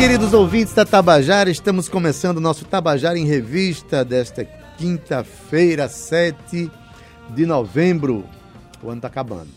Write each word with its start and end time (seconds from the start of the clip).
Queridos 0.00 0.32
ouvintes 0.32 0.72
da 0.72 0.86
Tabajara, 0.86 1.50
estamos 1.50 1.86
começando 1.86 2.38
o 2.38 2.40
nosso 2.40 2.64
Tabajara 2.64 3.18
em 3.18 3.26
Revista 3.26 4.02
desta 4.02 4.46
quinta-feira, 4.78 5.90
7 5.90 6.70
de 7.34 7.44
novembro. 7.44 8.24
O 8.82 8.88
ano 8.88 8.96
está 8.96 9.08
acabando. 9.08 9.48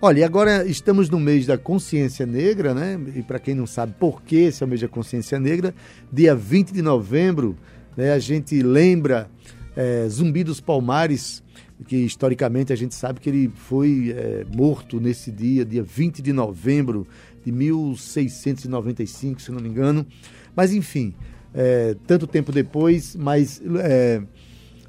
Olha, 0.00 0.24
agora 0.24 0.64
estamos 0.64 1.10
no 1.10 1.18
mês 1.18 1.46
da 1.46 1.58
consciência 1.58 2.24
negra, 2.24 2.74
né? 2.74 2.96
E 3.16 3.22
para 3.22 3.40
quem 3.40 3.56
não 3.56 3.66
sabe 3.66 3.92
por 3.98 4.22
que 4.22 4.36
esse 4.36 4.62
é 4.62 4.66
o 4.66 4.68
mês 4.68 4.82
da 4.82 4.88
consciência 4.88 5.40
negra, 5.40 5.74
dia 6.12 6.32
20 6.32 6.70
de 6.70 6.80
novembro, 6.80 7.56
né, 7.96 8.12
a 8.12 8.20
gente 8.20 8.62
lembra 8.62 9.28
é, 9.74 10.06
Zumbi 10.08 10.44
dos 10.44 10.60
Palmares, 10.60 11.42
que 11.84 11.96
historicamente 11.96 12.72
a 12.72 12.76
gente 12.76 12.94
sabe 12.94 13.20
que 13.20 13.28
ele 13.28 13.52
foi 13.54 14.14
é, 14.16 14.44
morto 14.54 15.00
nesse 15.00 15.30
dia, 15.30 15.64
dia 15.64 15.82
20 15.82 16.22
de 16.22 16.32
novembro 16.32 17.06
de 17.44 17.52
1695, 17.52 19.40
se 19.40 19.52
não 19.52 19.60
me 19.60 19.68
engano. 19.68 20.06
Mas, 20.56 20.72
enfim, 20.72 21.14
é, 21.54 21.94
tanto 22.06 22.26
tempo 22.26 22.50
depois, 22.50 23.14
mas 23.14 23.62
é, 23.78 24.22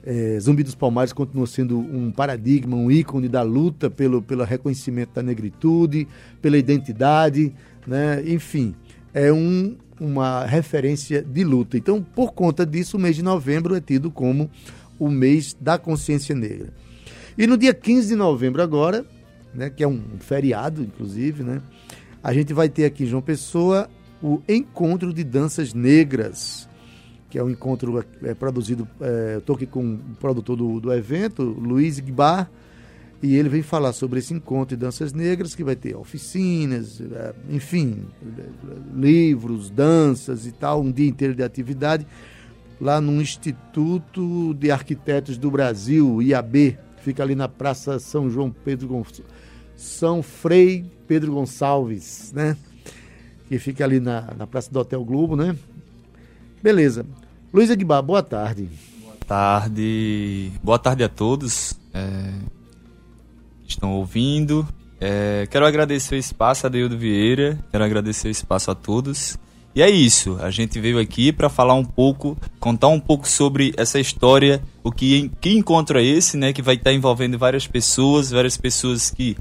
é, 0.05 0.39
Zumbi 0.39 0.63
dos 0.63 0.75
Palmares 0.75 1.11
continua 1.11 1.47
sendo 1.47 1.77
um 1.79 2.11
paradigma, 2.11 2.75
um 2.77 2.91
ícone 2.91 3.27
da 3.27 3.41
luta 3.41 3.89
pelo, 3.89 4.21
pelo 4.21 4.43
reconhecimento 4.43 5.13
da 5.15 5.23
negritude, 5.23 6.07
pela 6.41 6.57
identidade, 6.57 7.53
né? 7.85 8.23
enfim, 8.25 8.75
é 9.13 9.33
um, 9.33 9.75
uma 9.99 10.45
referência 10.45 11.23
de 11.23 11.43
luta. 11.43 11.77
Então, 11.77 12.01
por 12.01 12.33
conta 12.33 12.65
disso, 12.65 12.97
o 12.97 12.99
mês 12.99 13.15
de 13.15 13.23
novembro 13.23 13.75
é 13.75 13.81
tido 13.81 14.11
como 14.11 14.49
o 14.99 15.09
mês 15.09 15.55
da 15.59 15.77
consciência 15.77 16.35
negra. 16.35 16.73
E 17.37 17.45
no 17.45 17.57
dia 17.57 17.73
15 17.73 18.07
de 18.07 18.15
novembro 18.15 18.61
agora, 18.61 19.05
né, 19.53 19.69
que 19.69 19.83
é 19.83 19.87
um 19.87 20.01
feriado, 20.19 20.81
inclusive, 20.81 21.43
né, 21.43 21.61
a 22.23 22.33
gente 22.33 22.53
vai 22.53 22.69
ter 22.69 22.85
aqui 22.85 23.03
em 23.03 23.07
João 23.07 23.21
Pessoa 23.21 23.89
o 24.21 24.41
Encontro 24.47 25.13
de 25.13 25.23
Danças 25.23 25.73
Negras, 25.73 26.67
que 27.29 27.37
é 27.37 27.43
um 27.43 27.49
encontro 27.49 28.03
é, 28.23 28.33
produzido, 28.33 28.87
é, 29.01 29.35
estou 29.39 29.55
aqui 29.55 29.65
com 29.65 29.95
o 29.95 30.15
produtor 30.19 30.55
do, 30.55 30.79
do 30.79 30.93
evento, 30.93 31.43
Luiz 31.43 31.99
Guibar, 31.99 32.49
e 33.21 33.35
ele 33.35 33.49
vem 33.49 33.61
falar 33.61 33.91
sobre 33.91 34.19
esse 34.19 34.33
encontro 34.33 34.75
de 34.75 34.81
danças 34.81 35.11
negras, 35.11 35.53
que 35.53 35.63
vai 35.63 35.75
ter 35.75 35.95
oficinas, 35.95 37.01
é, 37.01 37.33
enfim, 37.49 38.05
livros, 38.95 39.69
danças 39.69 40.47
e 40.47 40.53
tal, 40.53 40.81
um 40.81 40.91
dia 40.91 41.07
inteiro 41.07 41.35
de 41.35 41.43
atividade, 41.43 42.07
lá 42.79 43.01
no 43.01 43.21
Instituto 43.21 44.53
de 44.53 44.71
Arquitetos 44.71 45.37
do 45.37 45.51
Brasil, 45.51 46.21
IAB, 46.21 46.77
fica 47.05 47.23
ali 47.23 47.35
na 47.35 47.47
Praça 47.47 47.99
São 47.99 48.29
João 48.29 48.51
Pedro 48.51 48.87
Gonçalves. 48.87 49.23
São 49.77 50.21
Frei 50.21 50.85
Pedro 51.07 51.33
Gonçalves, 51.33 52.33
né? 52.33 52.57
Que 53.47 53.57
fica 53.59 53.83
ali 53.83 53.99
na, 53.99 54.33
na 54.37 54.47
Praça 54.47 54.71
do 54.71 54.79
Hotel 54.79 55.03
Globo, 55.05 55.35
né? 55.35 55.55
Beleza. 56.61 57.05
Luiz 57.53 57.71
Aguibar, 57.71 58.01
boa 58.01 58.23
tarde. 58.23 58.67
Boa 59.01 59.15
tarde. 59.25 60.51
Boa 60.63 60.79
tarde 60.79 61.03
a 61.03 61.09
todos 61.09 61.79
é, 61.95 62.33
estão 63.65 63.93
ouvindo. 63.93 64.67
É, 64.99 65.47
quero 65.49 65.65
agradecer 65.65 66.15
o 66.15 66.17
espaço 66.17 66.67
a 66.67 66.69
Deildo 66.69 66.97
Vieira, 66.97 67.57
quero 67.71 67.83
agradecer 67.83 68.27
o 68.27 68.31
espaço 68.31 68.69
a 68.69 68.75
todos. 68.75 69.37
E 69.75 69.81
é 69.81 69.89
isso, 69.89 70.37
a 70.41 70.49
gente 70.49 70.79
veio 70.79 70.97
aqui 70.97 71.33
para 71.33 71.49
falar 71.49 71.73
um 71.73 71.83
pouco, 71.83 72.37
contar 72.61 72.87
um 72.87 72.99
pouco 72.99 73.27
sobre 73.27 73.73
essa 73.75 73.99
história, 73.99 74.61
o 74.81 74.89
que, 74.89 75.29
que 75.41 75.49
encontro 75.51 75.99
é 75.99 76.03
esse, 76.03 76.37
né, 76.37 76.53
que 76.53 76.61
vai 76.61 76.75
estar 76.75 76.93
envolvendo 76.93 77.37
várias 77.37 77.67
pessoas, 77.67 78.31
várias 78.31 78.55
pessoas 78.55 79.11
que 79.11 79.35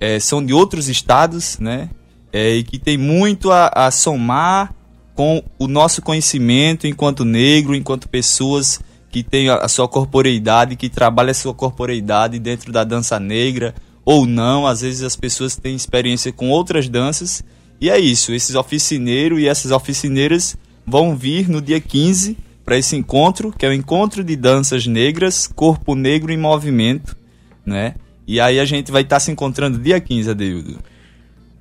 é, 0.00 0.18
são 0.18 0.44
de 0.44 0.54
outros 0.54 0.88
estados, 0.88 1.58
né? 1.58 1.90
É, 2.32 2.54
e 2.54 2.62
que 2.62 2.78
tem 2.78 2.96
muito 2.96 3.50
a, 3.50 3.70
a, 3.74 3.90
somar 3.90 4.72
com 5.14 5.42
o 5.58 5.66
nosso 5.66 6.00
conhecimento 6.00 6.86
enquanto 6.86 7.24
negro, 7.24 7.74
enquanto 7.74 8.08
pessoas 8.08 8.80
que 9.10 9.22
têm 9.22 9.48
a, 9.50 9.56
a 9.56 9.68
sua 9.68 9.88
corporeidade, 9.88 10.76
que 10.76 10.88
trabalham 10.88 11.32
a 11.32 11.34
sua 11.34 11.52
corporeidade 11.52 12.38
dentro 12.38 12.72
da 12.72 12.84
dança 12.84 13.18
negra 13.18 13.74
ou 14.04 14.24
não. 14.24 14.66
Às 14.66 14.80
vezes 14.80 15.02
as 15.02 15.16
pessoas 15.16 15.56
têm 15.56 15.74
experiência 15.74 16.32
com 16.32 16.48
outras 16.48 16.88
danças. 16.88 17.42
E 17.80 17.88
é 17.88 17.98
isso, 17.98 18.32
esses 18.32 18.54
oficineiros 18.54 19.40
e 19.40 19.48
essas 19.48 19.70
oficineiras 19.70 20.56
vão 20.86 21.16
vir 21.16 21.48
no 21.48 21.62
dia 21.62 21.80
15 21.80 22.36
para 22.64 22.76
esse 22.76 22.94
encontro, 22.94 23.50
que 23.50 23.64
é 23.64 23.68
o 23.68 23.72
encontro 23.72 24.22
de 24.22 24.36
danças 24.36 24.86
negras, 24.86 25.46
corpo 25.46 25.94
negro 25.94 26.30
em 26.30 26.36
movimento, 26.36 27.16
né? 27.64 27.94
E 28.26 28.38
aí 28.38 28.60
a 28.60 28.64
gente 28.64 28.92
vai 28.92 29.02
estar 29.02 29.16
tá 29.16 29.20
se 29.20 29.30
encontrando 29.30 29.78
dia 29.78 29.98
15, 29.98 30.30
Adeildo. 30.30 30.78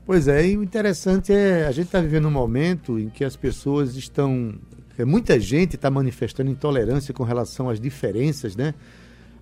Pois 0.05 0.27
é, 0.27 0.49
e 0.49 0.57
o 0.57 0.63
interessante 0.63 1.31
é, 1.31 1.65
a 1.67 1.71
gente 1.71 1.85
está 1.85 2.01
vivendo 2.01 2.27
um 2.27 2.31
momento 2.31 2.99
em 2.99 3.09
que 3.09 3.23
as 3.23 3.35
pessoas 3.35 3.95
estão. 3.95 4.55
É, 4.97 5.05
muita 5.05 5.39
gente 5.39 5.75
está 5.75 5.89
manifestando 5.89 6.51
intolerância 6.51 7.13
com 7.13 7.23
relação 7.23 7.69
às 7.69 7.79
diferenças, 7.79 8.55
né? 8.55 8.73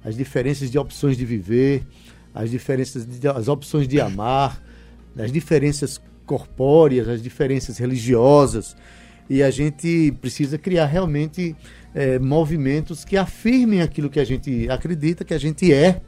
As 0.06 0.16
diferenças 0.16 0.70
de 0.70 0.78
opções 0.78 1.18
de 1.18 1.26
viver, 1.26 1.84
as 2.36 2.52
diferenças, 2.52 3.06
de, 3.06 3.28
as 3.28 3.48
opções 3.48 3.88
de 3.88 4.00
amar, 4.00 4.62
as 5.18 5.32
diferenças 5.32 6.00
corpóreas, 6.28 7.08
as 7.08 7.24
diferenças 7.24 7.80
religiosas. 7.80 8.76
E 9.28 9.42
a 9.42 9.50
gente 9.50 10.14
precisa 10.22 10.60
criar 10.60 10.86
realmente 10.86 11.56
é, 11.96 12.20
movimentos 12.20 13.04
que 13.04 13.18
afirmem 13.18 13.82
aquilo 13.82 14.10
que 14.10 14.20
a 14.20 14.24
gente 14.24 14.70
acredita, 14.70 15.26
que 15.26 15.34
a 15.34 15.40
gente 15.40 15.74
é 15.74 16.02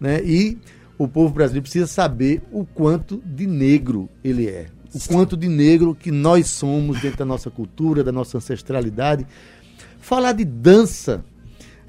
né? 0.00 0.22
E 0.24 0.56
o 0.96 1.06
povo 1.06 1.32
brasileiro 1.32 1.62
precisa 1.62 1.86
saber 1.86 2.42
o 2.50 2.64
quanto 2.64 3.22
de 3.24 3.46
negro 3.46 4.08
ele 4.24 4.48
é, 4.48 4.68
o 4.94 4.98
quanto 5.06 5.36
de 5.36 5.46
negro 5.46 5.94
que 5.94 6.10
nós 6.10 6.48
somos 6.48 7.00
dentro 7.00 7.18
da 7.18 7.24
nossa 7.24 7.50
cultura, 7.50 8.02
da 8.02 8.10
nossa 8.10 8.38
ancestralidade. 8.38 9.26
Falar 10.00 10.32
de 10.32 10.44
dança, 10.44 11.22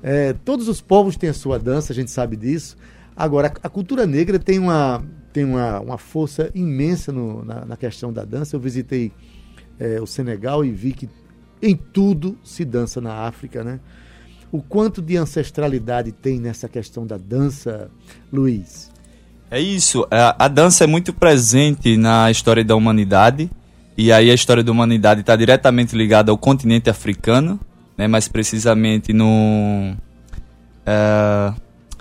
é, 0.03 0.33
todos 0.33 0.67
os 0.67 0.81
povos 0.81 1.15
têm 1.15 1.29
a 1.29 1.33
sua 1.33 1.57
dança, 1.57 1.93
a 1.93 1.95
gente 1.95 2.11
sabe 2.11 2.35
disso. 2.35 2.75
Agora, 3.15 3.47
a, 3.63 3.69
cultura 3.69 4.05
negra 4.05 4.37
tem 4.37 4.59
uma, 4.59 5.03
tem 5.31 5.45
uma, 5.45 5.79
uma 5.79 5.97
força 5.97 6.51
imensa 6.53 7.11
no, 7.11 7.43
na, 7.43 7.65
na, 7.65 7.77
questão 7.77 8.11
da 8.11 8.23
dança. 8.23 8.55
Eu 8.55 8.59
visitei 8.59 9.11
é, 9.79 9.99
o 10.01 10.05
Senegal 10.05 10.63
e 10.63 10.71
vi 10.71 10.93
que 10.93 11.09
em 11.61 11.75
tudo 11.75 12.37
se 12.43 12.65
dança 12.65 12.99
na 12.99 13.27
África, 13.27 13.63
né? 13.63 13.79
O 14.51 14.61
quanto 14.61 15.01
de 15.01 15.15
ancestralidade 15.15 16.11
tem 16.11 16.39
nessa 16.39 16.67
questão 16.67 17.07
da 17.07 17.17
dança, 17.17 17.89
Luiz? 18.31 18.91
É 19.49 19.59
isso. 19.59 20.05
A, 20.11 20.45
a 20.45 20.47
dança 20.47 20.83
é 20.83 20.87
muito 20.87 21.13
presente 21.13 21.95
na 21.95 22.29
história 22.29 22.63
da 22.63 22.75
humanidade. 22.75 23.49
E 23.97 24.11
aí 24.11 24.31
a 24.31 24.33
história 24.33 24.63
da 24.63 24.71
humanidade 24.71 25.21
está 25.21 25.35
diretamente 25.35 25.95
ligada 25.95 26.31
ao 26.31 26.37
continente 26.37 26.89
africano, 26.89 27.59
né? 27.97 28.07
mais 28.07 28.27
precisamente 28.27 29.13
no. 29.13 29.95
Uh, 30.87 31.53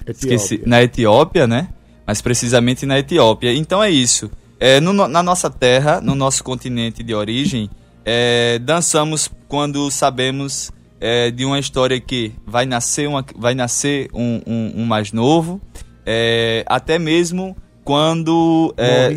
esqueci, 0.06 0.62
na 0.64 0.82
Etiópia, 0.82 1.46
né? 1.46 1.68
Mais 2.10 2.20
precisamente 2.20 2.84
na 2.86 2.98
Etiópia. 2.98 3.54
Então 3.54 3.80
é 3.80 3.88
isso. 3.88 4.28
É, 4.58 4.80
no, 4.80 4.92
na 4.92 5.22
nossa 5.22 5.48
terra, 5.48 6.00
no 6.00 6.16
nosso 6.16 6.42
continente 6.42 7.04
de 7.04 7.14
origem, 7.14 7.70
é, 8.04 8.58
dançamos 8.58 9.30
quando 9.46 9.88
sabemos 9.92 10.72
é, 11.00 11.30
de 11.30 11.44
uma 11.44 11.56
história 11.56 12.00
que 12.00 12.32
vai 12.44 12.66
nascer, 12.66 13.08
uma, 13.08 13.24
vai 13.36 13.54
nascer 13.54 14.10
um, 14.12 14.42
um, 14.44 14.72
um 14.82 14.84
mais 14.84 15.12
novo, 15.12 15.60
é, 16.04 16.64
até 16.66 16.98
mesmo 16.98 17.56
quando 17.84 18.74
é, 18.76 19.14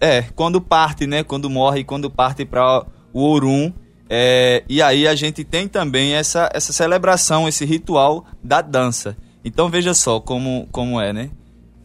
é, 0.00 0.22
quando 0.36 0.60
parte, 0.60 1.04
né? 1.04 1.24
Quando 1.24 1.50
morre, 1.50 1.82
quando 1.82 2.08
parte 2.08 2.44
para 2.44 2.86
o 3.12 3.24
Orum. 3.24 3.72
É, 4.08 4.62
e 4.68 4.80
aí 4.80 5.08
a 5.08 5.16
gente 5.16 5.42
tem 5.42 5.66
também 5.66 6.14
essa, 6.14 6.48
essa 6.54 6.72
celebração, 6.72 7.48
esse 7.48 7.64
ritual 7.64 8.24
da 8.40 8.62
dança. 8.62 9.16
Então 9.44 9.68
veja 9.68 9.92
só 9.94 10.20
como, 10.20 10.68
como 10.70 11.00
é, 11.00 11.12
né? 11.12 11.30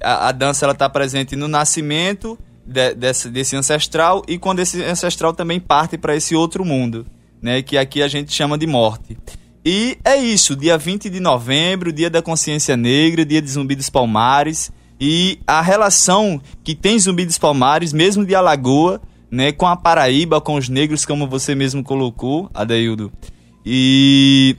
A, 0.04 0.30
a 0.30 0.32
dança 0.32 0.66
ela 0.66 0.74
está 0.74 0.90
presente 0.90 1.36
no 1.36 1.48
nascimento 1.48 2.38
de, 2.66 2.94
desse, 2.94 3.30
desse 3.30 3.56
ancestral 3.56 4.24
e 4.28 4.38
quando 4.38 4.60
esse 4.60 4.84
ancestral 4.84 5.34
também 5.34 5.60
parte 5.60 5.98
para 5.98 6.16
esse 6.16 6.36
outro 6.36 6.64
mundo, 6.64 7.06
né? 7.42 7.62
Que 7.62 7.78
aqui 7.78 8.02
a 8.02 8.08
gente 8.08 8.34
chama 8.34 8.58
de 8.58 8.68
morte. 8.68 9.18
E 9.64 9.98
é 10.04 10.16
isso, 10.16 10.56
dia 10.56 10.78
20 10.78 11.10
de 11.10 11.20
novembro, 11.20 11.94
dia 11.94 12.10
da 12.10 12.22
consciência 12.22 12.76
negra, 12.76 13.24
dia 13.24 13.42
de 13.42 13.50
Zumbi 13.50 13.76
dos 13.76 13.90
Palmares. 13.90 14.72
E 15.00 15.40
a 15.46 15.62
relação 15.62 16.42
que 16.64 16.76
tem 16.76 16.98
Zumbi 16.98 17.26
dos 17.26 17.38
Palmares, 17.38 17.94
mesmo 17.94 18.26
de 18.26 18.34
Alagoa, 18.34 19.02
né, 19.30 19.52
com 19.52 19.66
a 19.66 19.76
Paraíba, 19.76 20.42
com 20.42 20.56
os 20.56 20.68
negros, 20.68 21.06
como 21.06 21.28
você 21.28 21.56
mesmo 21.56 21.84
colocou, 21.84 22.50
Adeildo. 22.54 23.12
E 23.66 24.56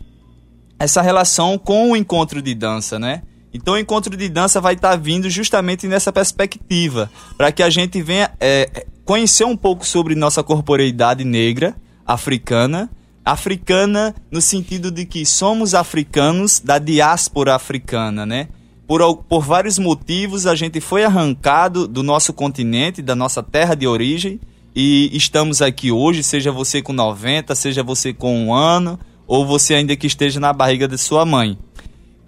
essa 0.79 1.03
relação 1.03 1.59
com 1.59 1.93
o 1.93 1.97
encontro 1.97 2.41
de 2.41 2.55
dança, 2.55 2.99
né? 2.99 3.23
Então 3.53 3.75
o 3.75 3.79
encontro 3.79 4.17
de 4.17 4.29
dança 4.29 4.61
vai 4.61 4.75
estar 4.75 4.91
tá 4.91 4.97
vindo 4.97 5.29
justamente 5.29 5.87
nessa 5.87 6.13
perspectiva, 6.13 7.11
para 7.37 7.53
que 7.53 7.63
a 7.63 7.69
gente 7.69 8.01
venha 8.03 8.31
é, 8.41 8.87
conhecer 9.05 9.45
um 9.45 9.57
pouco 9.57 9.87
sobre 9.87 10.15
nossa 10.15 10.43
corporeidade 10.43 11.25
negra, 11.25 11.77
africana, 12.07 12.91
africana 13.25 14.15
no 14.31 14.41
sentido 14.41 14.91
de 14.91 15.05
que 15.05 15.25
somos 15.25 15.75
africanos 15.75 16.61
da 16.61 16.79
diáspora 16.79 17.55
africana, 17.55 18.27
né? 18.27 18.49
Por, 18.87 19.17
por 19.25 19.43
vários 19.43 19.79
motivos 19.79 20.47
a 20.47 20.55
gente 20.55 20.81
foi 20.81 21.05
arrancado 21.05 21.87
do 21.87 22.03
nosso 22.03 22.33
continente, 22.33 23.01
da 23.01 23.15
nossa 23.15 23.43
terra 23.43 23.75
de 23.75 23.87
origem, 23.87 24.41
e 24.75 25.11
estamos 25.13 25.61
aqui 25.61 25.93
hoje, 25.93 26.23
seja 26.23 26.51
você 26.51 26.81
com 26.81 26.93
90, 26.93 27.55
seja 27.55 27.83
você 27.83 28.13
com 28.13 28.47
um 28.47 28.55
ano, 28.55 28.99
ou 29.27 29.47
você 29.47 29.75
ainda 29.75 29.95
que 29.95 30.07
esteja 30.07 30.41
na 30.41 30.53
barriga 30.53 30.89
de 30.89 30.99
sua 30.99 31.25
mãe. 31.25 31.59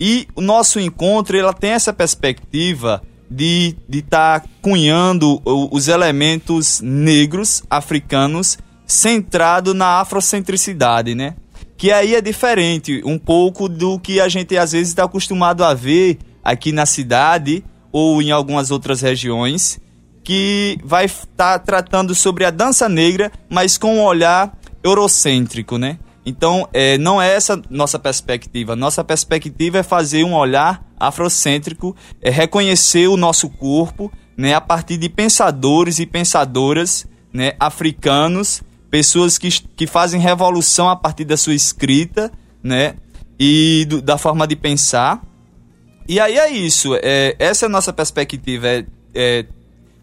E 0.01 0.27
o 0.35 0.41
nosso 0.41 0.81
encontro 0.81 1.37
ela 1.37 1.53
tem 1.53 1.71
essa 1.71 1.93
perspectiva 1.93 3.03
de 3.31 3.77
estar 3.91 4.41
tá 4.41 4.49
cunhando 4.61 5.41
os 5.45 5.89
elementos 5.89 6.81
negros 6.81 7.63
africanos 7.71 8.59
centrado 8.87 9.73
na 9.73 10.01
afrocentricidade, 10.01 11.15
né? 11.15 11.35
Que 11.77 11.91
aí 11.91 12.15
é 12.15 12.21
diferente 12.21 13.03
um 13.05 13.19
pouco 13.19 13.69
do 13.69 13.99
que 13.99 14.21
a 14.21 14.29
gente 14.29 14.57
às 14.57 14.73
vezes 14.73 14.89
está 14.89 15.05
acostumado 15.05 15.65
a 15.65 15.75
ver 15.75 16.19
aqui 16.43 16.71
na 16.71 16.87
cidade 16.87 17.65
ou 17.91 18.21
em 18.21 18.31
algumas 18.31 18.71
outras 18.71 19.01
regiões, 19.01 19.81
que 20.23 20.79
vai 20.85 21.05
estar 21.05 21.59
tá 21.59 21.59
tratando 21.59 22.15
sobre 22.15 22.45
a 22.45 22.51
dança 22.51 22.89
negra, 22.89 23.31
mas 23.49 23.79
com 23.79 23.99
um 23.99 24.03
olhar 24.03 24.57
eurocêntrico, 24.83 25.79
né? 25.79 25.99
Então, 26.27 26.69
é, 26.73 26.97
não 26.97 27.21
é 27.21 27.35
essa 27.35 27.61
nossa 27.69 27.99
perspectiva. 27.99 28.75
Nossa 28.75 29.05
perspectiva 29.05 29.79
é 29.79 29.83
fazer 29.83 30.25
um 30.25 30.35
olhar 30.35 30.85
afrocêntrico, 30.99 31.95
é 32.23 32.31
reconhecer 32.31 33.09
o 33.09 33.17
nosso 33.17 33.51
corpo, 33.51 34.11
né, 34.37 34.55
a 34.55 34.61
partir 34.61 34.97
de 34.97 35.09
pensadores 35.09 35.99
e 35.99 36.07
pensadoras, 36.07 37.07
né, 37.33 37.53
africanos, 37.61 38.63
pessoas 38.91 39.37
que, 39.37 39.51
que 39.51 39.87
fazem 39.87 40.21
revolução 40.21 40.89
a 40.89 40.97
partir 40.97 41.25
da 41.25 41.37
sua 41.37 41.55
escrita, 41.55 42.33
né, 42.63 42.95
e 43.39 43.85
do, 43.89 44.01
da 44.01 44.17
forma 44.17 44.47
de 44.47 44.57
pensar. 44.57 45.23
E 46.09 46.21
aí 46.21 46.39
é 46.39 46.51
isso. 46.51 46.95
É, 47.03 47.35
essa 47.39 47.67
é 47.67 47.69
a 47.69 47.71
nossa 47.71 47.93
perspectiva. 47.93 48.67
É, 48.69 48.87
é 49.15 49.47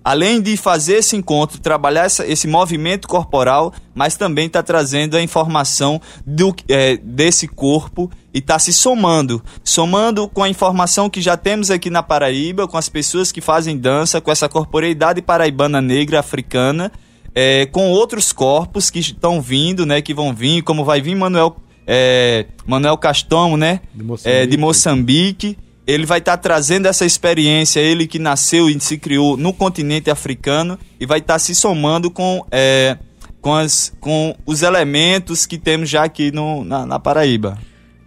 além 0.04 0.42
de 0.42 0.58
fazer 0.58 0.96
esse 0.96 1.16
encontro, 1.16 1.60
trabalhar 1.60 2.06
essa, 2.06 2.26
esse 2.26 2.48
movimento 2.48 3.08
corporal, 3.08 3.74
mas 3.94 4.16
também 4.16 4.48
está 4.48 4.64
trazendo 4.64 5.16
a 5.16 5.22
informação 5.22 6.02
do, 6.26 6.56
é, 6.68 6.98
desse 6.98 7.48
corpo 7.48 8.10
e 8.34 8.40
está 8.40 8.58
se 8.58 8.74
somando, 8.74 9.44
somando 9.64 10.28
com 10.28 10.44
a 10.44 10.50
informação 10.50 11.10
que 11.10 11.22
já 11.22 11.38
temos 11.38 11.70
aqui 11.70 11.90
na 11.90 12.02
Paraíba, 12.02 12.68
com 12.68 12.78
as 12.78 12.90
pessoas 12.90 13.32
que 13.32 13.42
fazem 13.42 13.78
dança, 13.78 14.22
com 14.22 14.32
essa 14.32 14.50
corporeidade 14.50 15.22
paraibana 15.22 15.82
negra 15.82 16.20
africana, 16.20 16.92
é, 17.36 17.66
com 17.68 17.90
outros 17.90 18.32
corpos 18.32 18.90
que 18.90 19.00
estão 19.00 19.42
vindo, 19.42 19.86
né, 19.86 20.02
que 20.02 20.14
vão 20.14 20.34
vir, 20.34 20.64
como 20.64 20.84
vai 20.84 21.02
vir 21.02 21.16
Manuel, 21.16 21.56
é, 21.86 22.46
Manuel 22.66 22.98
Castomo, 22.98 23.56
né, 23.56 23.82
de 23.94 24.04
Moçambique. 24.04 24.38
É, 24.38 24.46
de 24.46 24.58
Moçambique 24.58 25.58
ele 25.86 26.06
vai 26.06 26.20
estar 26.20 26.38
tá 26.38 26.42
trazendo 26.42 26.88
essa 26.88 27.06
experiência, 27.06 27.80
ele 27.80 28.08
que 28.08 28.20
nasceu 28.20 28.70
e 28.70 28.80
se 28.80 28.98
criou 28.98 29.36
no 29.38 29.54
continente 29.54 30.10
africano, 30.10 30.78
e 31.00 31.06
vai 31.06 31.20
estar 31.20 31.34
tá 31.34 31.40
se 31.40 31.56
somando 31.56 32.10
com, 32.12 32.46
é, 32.52 32.98
com, 33.42 33.54
as, 33.54 33.94
com 34.00 34.36
os 34.46 34.62
elementos 34.62 35.46
que 35.46 35.58
temos 35.58 35.90
já 35.90 36.04
aqui 36.04 36.32
no, 36.32 36.64
na, 36.64 36.86
na 36.86 37.00
Paraíba. 37.00 37.58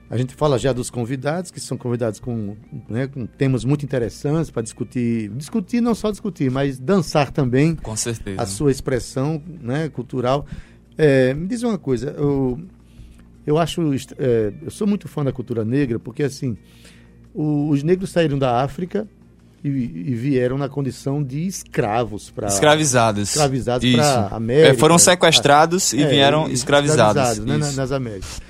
A 0.08 0.16
gente 0.16 0.34
fala 0.34 0.58
já 0.58 0.72
dos 0.72 0.90
convidados, 0.90 1.50
que 1.50 1.58
são 1.58 1.76
convidados 1.76 2.20
com, 2.20 2.56
né, 2.88 3.08
com 3.08 3.26
temas 3.26 3.64
muito 3.64 3.84
interessantes 3.84 4.50
para 4.50 4.62
discutir, 4.62 5.28
discutir 5.30 5.80
não 5.80 5.94
só 5.94 6.10
discutir, 6.10 6.50
mas 6.52 6.78
dançar 6.78 7.32
também. 7.32 7.74
Com 7.74 7.96
certeza. 7.96 8.40
A 8.40 8.46
sua 8.46 8.70
expressão 8.70 9.42
né, 9.60 9.88
cultural. 9.88 10.46
É, 10.96 11.34
me 11.34 11.48
diz 11.48 11.64
uma 11.64 11.76
coisa, 11.76 12.14
eu, 12.16 12.60
eu 13.44 13.58
acho, 13.58 13.80
é, 14.16 14.52
eu 14.62 14.70
sou 14.70 14.86
muito 14.86 15.08
fã 15.08 15.24
da 15.24 15.32
cultura 15.32 15.64
negra, 15.64 15.98
porque 15.98 16.22
assim, 16.22 16.56
o, 17.34 17.68
os 17.68 17.82
negros 17.82 18.10
saíram 18.10 18.38
da 18.38 18.62
África 18.62 19.08
e, 19.62 19.68
e, 19.68 20.14
vieram 20.14 20.58
na 20.58 20.68
condição 20.68 21.22
de 21.22 21.46
escravos 21.46 22.30
para 22.30 22.48
escravizados. 22.48 23.30
Escravizados 23.30 23.92
para 23.92 24.28
América 24.28 24.68
é, 24.68 24.74
foram 24.74 24.98
sequestrados 24.98 25.92
a, 25.92 25.96
e 25.96 26.02
é, 26.02 26.06
vieram 26.06 26.48
escravizados, 26.48 27.38
escravizados 27.38 27.74
né, 27.76 27.82
nas 27.82 27.90
Américas. 27.90 28.40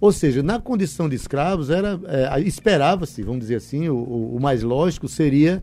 Ou 0.00 0.10
seja 0.10 0.42
na 0.42 0.58
condição 0.58 1.08
de 1.08 1.14
escravos 1.14 1.70
era 1.70 2.00
é, 2.06 2.40
esperava-se 2.40 3.22
vamos 3.22 3.40
dizer 3.40 3.56
assim 3.56 3.88
o, 3.88 3.96
o, 3.96 4.40
mais 4.40 4.62
lógico 4.62 5.06
seria 5.06 5.62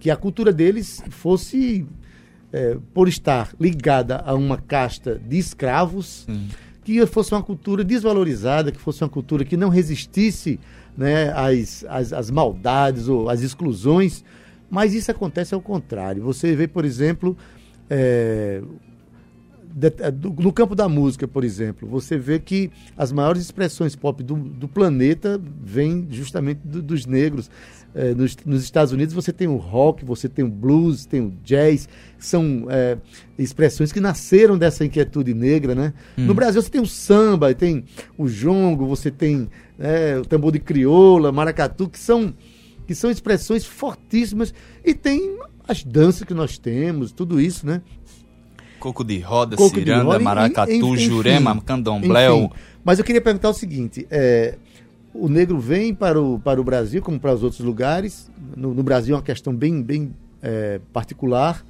que 0.00 0.10
a 0.10 0.16
cultura 0.16 0.52
deles 0.52 1.02
fosse 1.10 1.86
é, 2.52 2.76
por 2.92 3.08
estar 3.08 3.52
ligada 3.60 4.22
a 4.24 4.34
uma 4.34 4.56
casta 4.56 5.20
de 5.24 5.38
escravos 5.38 6.26
que 6.82 7.04
fosse 7.06 7.32
uma 7.32 7.42
cultura 7.42 7.84
desvalorizada 7.84 8.72
que 8.72 8.80
fosse 8.80 9.04
uma 9.04 9.10
cultura 9.10 9.44
que 9.44 9.56
não 9.56 9.68
resistisse 9.68 10.58
né, 10.96 11.32
as, 11.32 11.84
as, 11.88 12.12
as 12.12 12.30
maldades 12.30 13.08
ou 13.08 13.28
as 13.28 13.42
exclusões, 13.42 14.24
mas 14.70 14.94
isso 14.94 15.10
acontece 15.10 15.54
ao 15.54 15.60
contrário. 15.60 16.22
Você 16.22 16.54
vê, 16.54 16.66
por 16.66 16.84
exemplo, 16.84 17.36
é, 17.88 18.62
no 20.38 20.52
campo 20.52 20.74
da 20.74 20.88
música, 20.88 21.26
por 21.26 21.42
exemplo, 21.42 21.88
você 21.88 22.16
vê 22.16 22.38
que 22.38 22.70
as 22.96 23.10
maiores 23.10 23.42
expressões 23.42 23.96
pop 23.96 24.22
do, 24.22 24.36
do 24.36 24.68
planeta 24.68 25.40
vêm 25.62 26.06
justamente 26.10 26.60
do, 26.64 26.80
dos 26.80 27.06
negros. 27.06 27.50
É, 27.92 28.14
nos, 28.14 28.36
nos, 28.44 28.62
Estados 28.62 28.92
Unidos 28.92 29.14
você 29.14 29.32
tem 29.32 29.46
o 29.46 29.56
rock, 29.56 30.04
você 30.04 30.28
tem 30.28 30.44
o 30.44 30.48
blues, 30.48 31.06
tem 31.06 31.20
o 31.20 31.30
jazz, 31.44 31.88
são 32.18 32.66
é, 32.68 32.98
expressões 33.38 33.92
que 33.92 34.00
nasceram 34.00 34.58
dessa 34.58 34.84
inquietude 34.84 35.32
negra, 35.32 35.74
né? 35.74 35.92
Hum. 36.18 36.26
No 36.26 36.34
Brasil 36.34 36.60
você 36.60 36.70
tem 36.70 36.80
o 36.80 36.86
samba, 36.86 37.54
tem 37.54 37.84
o 38.18 38.28
jongo, 38.28 38.86
você 38.86 39.10
tem 39.10 39.48
é, 39.78 40.18
o 40.18 40.24
tambor 40.24 40.52
de 40.52 40.58
crioula, 40.58 41.30
maracatu, 41.30 41.88
que 41.88 41.98
são, 41.98 42.34
que 42.86 42.94
são 42.94 43.10
expressões 43.10 43.64
fortíssimas 43.64 44.52
e 44.84 44.92
tem 44.92 45.38
as 45.66 45.82
danças 45.82 46.24
que 46.24 46.34
nós 46.34 46.58
temos, 46.58 47.12
tudo 47.12 47.40
isso, 47.40 47.66
né? 47.66 47.80
Coco 48.84 49.02
de 49.02 49.18
roda, 49.18 49.56
Coco 49.56 49.78
ciranda, 49.78 50.00
de 50.00 50.06
roda, 50.06 50.18
maracatu, 50.18 50.70
enfim, 50.70 50.98
jurema, 50.98 51.58
candomblé. 51.62 52.30
Enfim. 52.30 52.50
Mas 52.84 52.98
eu 52.98 53.04
queria 53.04 53.22
perguntar 53.22 53.48
o 53.48 53.54
seguinte, 53.54 54.06
é, 54.10 54.58
o 55.14 55.26
negro 55.26 55.58
vem 55.58 55.94
para 55.94 56.20
o, 56.20 56.38
para 56.38 56.60
o 56.60 56.64
Brasil, 56.64 57.00
como 57.00 57.18
para 57.18 57.32
os 57.32 57.42
outros 57.42 57.62
lugares. 57.62 58.30
No, 58.54 58.74
no 58.74 58.82
Brasil 58.82 59.14
é 59.14 59.16
uma 59.16 59.24
questão 59.24 59.54
bem, 59.54 59.82
bem 59.82 60.14
é, 60.42 60.82
particular. 60.92 61.64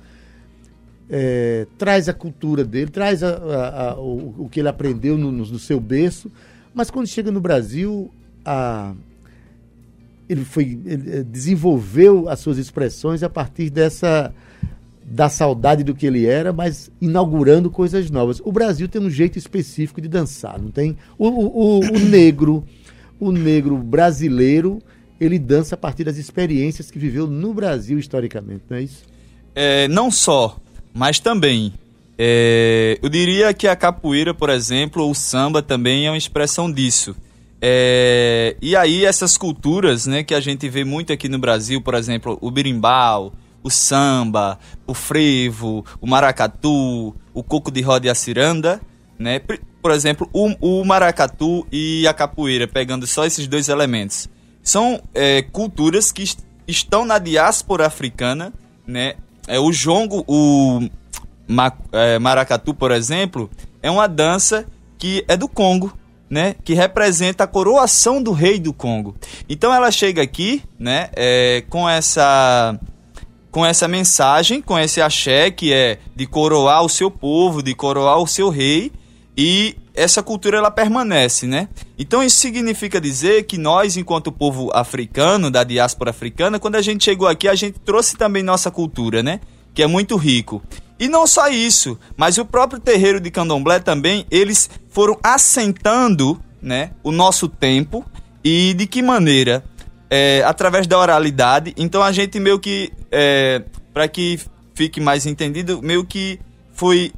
É, 1.08 1.68
traz 1.78 2.08
a 2.08 2.12
cultura 2.12 2.64
dele, 2.64 2.90
traz 2.90 3.22
a, 3.22 3.28
a, 3.28 3.90
a, 3.90 3.94
o, 3.96 4.34
o, 4.46 4.48
que 4.50 4.58
ele 4.58 4.68
aprendeu 4.68 5.16
no, 5.16 5.30
no, 5.30 5.46
no, 5.46 5.58
seu 5.60 5.78
berço, 5.78 6.32
mas 6.74 6.90
quando 6.90 7.06
chega 7.06 7.30
no 7.30 7.40
Brasil, 7.40 8.10
ele, 10.28 10.44
foi, 10.44 10.80
ele 10.84 11.18
é, 11.18 11.22
desenvolveu 11.22 12.28
as 12.28 12.40
suas 12.40 12.58
expressões 12.58 13.22
a 13.22 13.30
partir 13.30 13.70
dessa 13.70 14.34
da 15.04 15.28
saudade 15.28 15.84
do 15.84 15.94
que 15.94 16.06
ele 16.06 16.26
era, 16.26 16.52
mas 16.52 16.90
inaugurando 17.00 17.70
coisas 17.70 18.11
novas. 18.11 18.40
O 18.44 18.50
Brasil 18.50 18.88
tem 18.88 19.02
um 19.02 19.11
jeito 19.11 19.38
específico 19.38 20.00
de 20.00 20.08
dançar, 20.08 20.58
não 20.61 20.70
tem? 20.70 20.96
o, 21.18 21.28
o, 21.28 21.80
o 21.80 21.99
negro 22.08 22.64
o 23.20 23.30
negro 23.30 23.76
brasileiro 23.76 24.82
ele 25.20 25.38
dança 25.38 25.75
a 25.75 25.78
partir 25.78 26.04
das 26.04 26.16
experiências 26.16 26.90
que 26.90 26.99
viveu 26.99 27.26
no 27.26 27.54
Brasil 27.54 27.99
historicamente, 27.99 28.64
não 28.68 28.76
é 28.76 28.82
isso? 28.82 29.04
É, 29.54 29.88
não 29.88 30.11
só, 30.11 30.56
mas 30.92 31.20
também. 31.20 31.73
É, 32.18 32.99
eu 33.02 33.08
diria 33.08 33.54
que 33.54 33.66
a 33.66 33.76
capoeira, 33.76 34.34
por 34.34 34.50
exemplo, 34.50 35.02
ou 35.02 35.12
o 35.12 35.14
samba 35.14 35.62
também 35.62 36.06
é 36.06 36.11
uma 36.11 36.18
expressão 36.18 36.70
disso. 36.70 37.14
É, 37.61 38.56
e 38.61 38.76
aí 38.76 39.04
essas 39.04 39.37
culturas 39.37 40.06
né, 40.06 40.23
que 40.23 40.34
a 40.34 40.40
gente 40.40 40.68
vê 40.68 40.84
muito 40.84 41.12
aqui 41.12 41.28
no 41.28 41.38
Brasil, 41.38 41.80
por 41.80 41.94
exemplo, 41.94 42.37
o 42.40 42.50
birimbau, 42.50 43.32
o 43.64 43.71
samba, 43.71 44.59
o 44.87 44.94
frevo, 44.94 45.85
o 46.00 46.06
maracatu, 46.06 47.16
o 47.33 47.42
coco 47.42 47.71
de 47.71 47.80
roda 47.80 48.06
e 48.06 48.11
a 48.11 48.14
ciranda, 48.14 48.80
né? 49.18 49.40
Por 49.83 49.90
exemplo, 49.90 50.28
o, 50.33 50.80
o 50.80 50.85
maracatu 50.85 51.66
e 51.73 52.06
a 52.06 52.14
capoeira, 52.14 52.68
pegando 52.68 53.06
só 53.06 53.25
esses 53.25 53.49
dois 53.49 53.68
elementos. 53.68 54.28
São 54.62 55.02
é, 55.14 55.42
culturas 55.42 56.12
que 56.12 56.23
est 56.23 56.44
estão 56.66 57.04
na 57.04 57.18
diáspora 57.18 57.87
africana, 57.87 58.52
né? 58.87 59.16
É, 59.47 59.59
o 59.61 59.71
jongo, 59.71 60.25
o 60.26 60.88
ma 61.47 61.71
é, 61.92 62.18
maracatu, 62.18 62.73
por 62.73 62.90
exemplo, 62.90 63.50
é 63.83 63.90
uma 63.90 64.06
dança 64.06 64.66
que 64.99 65.23
é 65.28 65.37
do 65.37 65.47
Congo, 65.47 65.92
né, 66.30 66.56
que 66.64 66.73
representa 66.73 67.44
a 67.44 67.47
coroação 67.47 68.23
do 68.23 68.33
rei 68.33 68.59
do 68.59 68.73
Congo. 68.73 69.14
Então 69.47 69.73
ela 69.73 69.90
chega 69.90 70.23
aqui, 70.23 70.62
né, 70.78 71.11
é, 71.14 71.62
com 71.68 71.87
essa 71.87 72.78
com 73.54 73.64
essa 73.64 73.87
mensagem, 73.87 74.61
com 74.61 74.76
esse 74.76 75.00
axé 75.00 75.49
que 75.49 75.73
é 75.73 76.00
de 76.16 76.26
coroar 76.26 76.82
o 76.82 76.88
seu 76.88 77.08
povo, 77.08 77.62
de 77.62 77.73
coroar 77.73 78.18
o 78.18 78.26
seu 78.26 78.49
rei, 78.49 78.90
e 79.37 79.76
essa 79.94 80.25
cultura 80.25 80.58
ela 80.58 80.73
permanece, 80.73 81.46
né? 81.46 81.68
Então 81.96 82.20
isso 82.20 82.40
significa 82.40 83.00
dizer 83.00 83.44
que 83.44 83.56
nós, 83.56 83.96
enquanto 83.96 84.32
povo 84.32 84.73
africano, 84.75 85.52
da 85.52 85.62
diáspora 85.62 86.11
africana, 86.11 86.58
quando 86.58 86.75
a 86.75 86.82
gente 86.82 87.04
chegou 87.04 87.28
aqui, 87.28 87.46
a 87.46 87.54
gente 87.54 87.78
trouxe 87.78 88.16
também 88.16 88.42
nossa 88.42 88.73
cultura, 88.73 89.23
né? 89.23 89.38
Que 89.73 89.84
é 89.84 89.87
muito 89.87 90.16
rico. 90.16 90.61
E 90.99 91.06
não 91.06 91.25
só 91.25 91.46
isso, 91.46 91.96
mas 92.16 92.38
o 92.38 92.44
próprio 92.44 92.80
terreiro 92.80 93.20
de 93.20 93.30
Candomblé 93.30 93.78
também, 93.78 94.26
eles 94.32 94.68
foram 94.90 95.16
assentando, 95.23 96.40
né, 96.61 96.90
o 97.04 97.12
nosso 97.12 97.46
tempo 97.46 98.04
e 98.42 98.75
de 98.75 98.88
que 98.88 99.00
maneira? 99.00 99.62
É, 100.16 100.44
através 100.47 100.87
da 100.87 100.97
oralidade. 100.97 101.75
Então 101.76 102.00
a 102.00 102.12
gente 102.12 102.38
meio 102.38 102.61
que, 102.61 102.92
é, 103.11 103.62
para 103.92 104.06
que 104.06 104.38
fique 104.73 105.00
mais 105.00 105.26
entendido, 105.26 105.83
meio 105.83 106.04
que 106.04 106.38
foi 106.73 107.12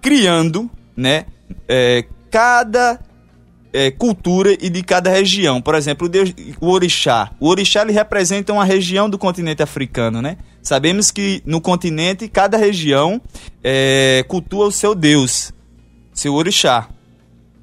criando, 0.00 0.70
né, 0.96 1.26
é, 1.66 2.04
cada 2.30 3.00
é, 3.72 3.90
cultura 3.90 4.52
e 4.52 4.70
de 4.70 4.84
cada 4.84 5.10
região. 5.10 5.60
Por 5.60 5.74
exemplo, 5.74 6.06
o, 6.06 6.08
Deus, 6.08 6.32
o 6.60 6.70
orixá. 6.70 7.32
O 7.40 7.48
orixá 7.48 7.82
ele 7.82 7.90
representa 7.90 8.52
uma 8.52 8.64
região 8.64 9.10
do 9.10 9.18
continente 9.18 9.60
africano, 9.60 10.22
né? 10.22 10.36
Sabemos 10.62 11.10
que 11.10 11.42
no 11.44 11.60
continente 11.60 12.28
cada 12.28 12.56
região 12.56 13.20
é, 13.64 14.24
cultua 14.28 14.66
o 14.66 14.70
seu 14.70 14.94
deus, 14.94 15.52
seu 16.14 16.34
orixá. 16.34 16.88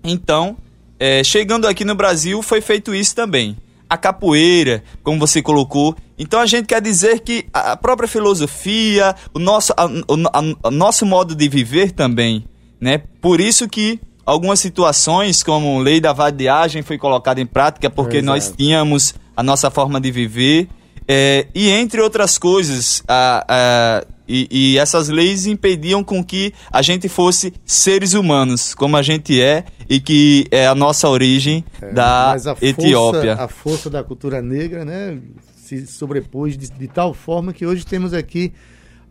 Então, 0.04 0.58
é, 1.00 1.24
chegando 1.24 1.66
aqui 1.66 1.86
no 1.86 1.96
Brasil, 1.96 2.42
foi 2.42 2.60
feito 2.60 2.94
isso 2.94 3.16
também. 3.16 3.56
A 3.90 3.98
capoeira, 3.98 4.84
como 5.04 5.20
você 5.20 5.42
colocou. 5.42 5.96
Então 6.18 6.40
a 6.40 6.46
gente 6.46 6.66
quer 6.66 6.82
dizer 6.82 7.20
que 7.20 7.46
a 7.54 7.78
própria 7.78 8.08
filosofia, 8.08 9.16
o 9.34 9.40
nosso, 9.40 9.74
a, 9.78 9.84
a, 9.84 10.68
a 10.68 10.72
nosso 10.72 11.06
modo 11.06 11.36
de 11.36 11.48
viver 11.48 11.92
também 11.92 12.46
né? 12.80 13.02
Por 13.22 13.40
isso 13.40 13.68
que 13.68 14.00
algumas 14.26 14.60
situações, 14.60 15.44
como 15.44 15.80
lei 15.80 16.00
da 16.00 16.14
vadiagem, 16.14 16.82
foi 16.82 16.98
colocada 16.98 17.42
em 17.42 17.46
prática 17.46 17.90
porque 17.90 18.18
Exato. 18.18 18.26
nós 18.28 18.54
tínhamos 18.56 19.16
a 19.36 19.44
nossa 19.44 19.70
forma 19.72 20.00
de 20.00 20.12
viver. 20.12 20.68
É, 21.08 21.48
e 21.54 21.70
entre 21.70 22.02
outras 22.02 22.38
coisas, 22.38 23.04
a, 23.08 23.46
a, 23.48 24.06
e, 24.28 24.48
e, 24.50 24.78
essas 24.78 25.10
leis 25.10 25.46
impediam 25.46 26.04
com 26.04 26.24
que 26.24 26.54
a 26.72 26.82
gente 26.82 27.08
fosse 27.08 27.54
seres 27.64 28.14
humanos, 28.14 28.74
como 28.74 28.98
a 28.98 29.02
gente 29.02 29.42
é, 29.42 29.66
e 29.90 30.00
que 30.00 30.48
é 30.52 30.68
a 30.68 30.76
nossa 30.76 31.08
origem 31.08 31.64
é, 31.82 31.92
da 31.92 32.34
a 32.34 32.38
Etiópia. 32.62 33.36
Força, 33.36 33.44
a 33.44 33.48
força 33.48 33.90
da 33.90 34.04
cultura 34.04 34.42
negra 34.42 34.84
né, 34.84 35.20
se 35.56 35.86
sobrepôs 35.86 36.58
de, 36.58 36.70
de 36.70 36.88
tal 36.88 37.14
forma 37.14 37.54
que 37.54 37.66
hoje 37.66 37.86
temos 37.86 38.14
aqui 38.14 38.54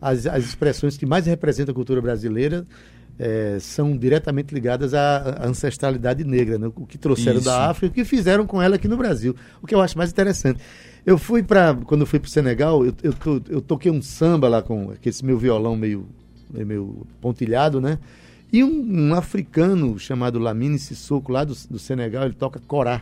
as, 0.01 0.25
as 0.25 0.43
expressões 0.43 0.97
que 0.97 1.05
mais 1.05 1.25
representam 1.25 1.71
a 1.71 1.75
cultura 1.75 2.01
brasileira 2.01 2.65
é, 3.17 3.57
são 3.59 3.97
diretamente 3.97 4.53
ligadas 4.53 4.93
à 4.93 5.45
ancestralidade 5.45 6.23
negra, 6.23 6.57
né? 6.57 6.67
o 6.75 6.85
que 6.85 6.97
trouxeram 6.97 7.37
Isso. 7.37 7.45
da 7.45 7.69
África 7.69 7.85
e 7.85 7.89
o 7.89 7.93
que 7.93 8.03
fizeram 8.03 8.45
com 8.45 8.61
ela 8.61 8.75
aqui 8.75 8.87
no 8.87 8.97
Brasil. 8.97 9.35
O 9.61 9.67
que 9.67 9.73
eu 9.73 9.81
acho 9.81 9.97
mais 9.97 10.11
interessante. 10.11 10.59
Eu 11.05 11.17
fui 11.17 11.43
para. 11.43 11.75
Quando 11.75 12.01
eu 12.01 12.07
fui 12.07 12.19
para 12.19 12.27
o 12.27 12.29
Senegal, 12.29 12.85
eu, 12.85 12.93
eu, 13.03 13.13
to, 13.13 13.43
eu, 13.49 13.61
toquei 13.61 13.91
um 13.91 14.01
samba 14.01 14.49
lá 14.49 14.61
com 14.61 14.93
esse 15.05 15.23
meu 15.23 15.37
violão 15.37 15.75
meio, 15.75 16.07
meio 16.51 17.05
pontilhado, 17.21 17.79
né? 17.79 17.99
E 18.51 18.63
um, 18.63 19.09
um 19.09 19.13
africano 19.13 19.97
chamado 19.99 20.39
Lamine 20.39 20.79
Sissoko, 20.79 21.31
lá 21.31 21.43
do, 21.43 21.55
do 21.69 21.77
Senegal, 21.77 22.25
ele 22.25 22.33
toca 22.33 22.59
corá, 22.67 23.01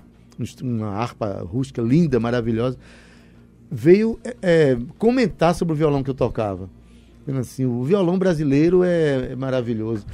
uma 0.61 0.89
harpa 0.89 1.41
rústica 1.43 1.81
linda, 1.81 2.19
maravilhosa, 2.19 2.77
veio 3.71 4.19
é, 4.23 4.35
é, 4.41 4.77
comentar 4.97 5.55
sobre 5.55 5.73
o 5.73 5.77
violão 5.77 6.03
que 6.03 6.09
eu 6.09 6.15
tocava. 6.15 6.69
Assim, 7.39 7.65
o 7.65 7.83
violão 7.83 8.17
brasileiro 8.17 8.83
é, 8.83 9.31
é 9.31 9.35
maravilhoso. 9.35 10.05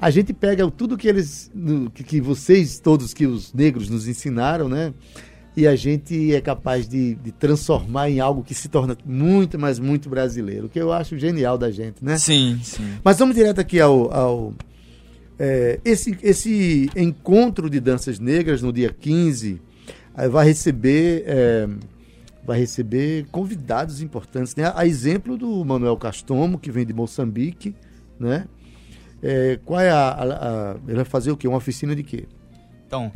A 0.00 0.10
gente 0.10 0.32
pega 0.32 0.68
tudo 0.70 0.96
que 0.96 1.06
eles, 1.06 1.50
que, 1.94 2.02
que, 2.02 2.20
vocês 2.20 2.80
todos, 2.80 3.14
que 3.14 3.26
os 3.26 3.52
negros 3.52 3.88
nos 3.88 4.08
ensinaram, 4.08 4.68
né? 4.68 4.92
E 5.56 5.66
a 5.66 5.76
gente 5.76 6.34
é 6.34 6.40
capaz 6.40 6.88
de, 6.88 7.14
de, 7.16 7.30
transformar 7.30 8.08
em 8.08 8.18
algo 8.18 8.42
que 8.42 8.54
se 8.54 8.68
torna 8.68 8.96
muito, 9.04 9.58
mas 9.58 9.78
muito 9.78 10.08
brasileiro, 10.08 10.68
que 10.68 10.80
eu 10.80 10.92
acho 10.92 11.18
genial 11.18 11.58
da 11.58 11.70
gente, 11.70 12.02
né? 12.02 12.16
Sim, 12.16 12.58
sim. 12.62 12.94
Mas 13.04 13.18
vamos 13.18 13.36
direto 13.36 13.60
aqui 13.60 13.78
ao, 13.78 14.12
ao 14.12 14.54
é, 15.38 15.78
esse, 15.84 16.16
esse 16.22 16.90
encontro 16.96 17.68
de 17.68 17.80
danças 17.80 18.18
negras 18.18 18.62
no 18.62 18.72
dia 18.72 18.94
15 18.98 19.60
vai 20.30 20.46
receber 20.46 21.24
é, 21.26 21.68
vai 22.44 22.58
receber 22.58 23.26
convidados 23.30 24.00
importantes, 24.00 24.54
né? 24.56 24.72
A 24.74 24.86
exemplo 24.86 25.36
do 25.36 25.64
Manuel 25.64 25.96
Castomo, 25.96 26.58
que 26.58 26.70
vem 26.70 26.84
de 26.84 26.92
Moçambique, 26.92 27.74
né? 28.18 28.46
É, 29.22 29.58
qual 29.64 29.80
é 29.80 29.90
a, 29.90 30.08
a, 30.08 30.22
a, 30.22 30.76
Ele 30.86 30.96
vai 30.96 31.04
fazer 31.04 31.30
o 31.30 31.36
quê? 31.36 31.46
Uma 31.46 31.58
oficina 31.58 31.94
de 31.94 32.02
quê? 32.02 32.26
Então, 32.86 33.10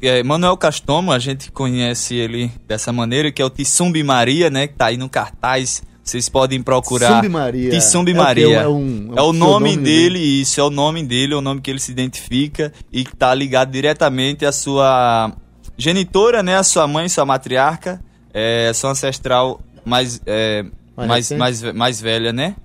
é, 0.00 0.22
Manuel 0.22 0.56
Castomo, 0.56 1.12
a 1.12 1.18
gente 1.18 1.50
conhece 1.50 2.14
ele 2.14 2.50
dessa 2.66 2.92
maneira, 2.92 3.30
que 3.30 3.42
é 3.42 3.44
o 3.44 3.50
Tissumbi 3.50 4.02
Maria, 4.02 4.48
né? 4.48 4.66
Que 4.68 4.74
tá 4.74 4.86
aí 4.86 4.96
no 4.96 5.08
cartaz. 5.08 5.82
Vocês 6.02 6.28
podem 6.28 6.62
procurar. 6.62 7.08
Tissumbi 7.08 7.28
Maria. 7.28 7.70
Tissumbi 7.70 8.12
é 8.12 8.14
Maria. 8.14 8.60
É, 8.60 8.68
um, 8.68 9.10
é, 9.10 9.12
um 9.12 9.18
é 9.18 9.22
o 9.22 9.32
nome 9.32 9.76
dele, 9.76 10.14
dele, 10.14 10.18
isso, 10.18 10.60
é 10.60 10.64
o 10.64 10.70
nome 10.70 11.04
dele, 11.04 11.34
é 11.34 11.36
o 11.36 11.42
nome 11.42 11.60
que 11.60 11.70
ele 11.70 11.78
se 11.78 11.92
identifica 11.92 12.72
e 12.90 13.04
que 13.04 13.14
tá 13.14 13.34
ligado 13.34 13.70
diretamente 13.70 14.46
à 14.46 14.52
sua 14.52 15.32
genitora, 15.76 16.42
né? 16.42 16.56
A 16.56 16.62
sua 16.62 16.86
mãe, 16.86 17.08
sua 17.08 17.26
matriarca 17.26 18.00
é, 18.32 18.72
sua 18.74 18.90
ancestral 18.90 19.60
mais, 19.84 20.20
é, 20.26 20.64
mais, 20.96 21.08
mais, 21.08 21.32
mais, 21.32 21.74
mais 21.74 22.00
velha, 22.00 22.32
né? 22.32 22.56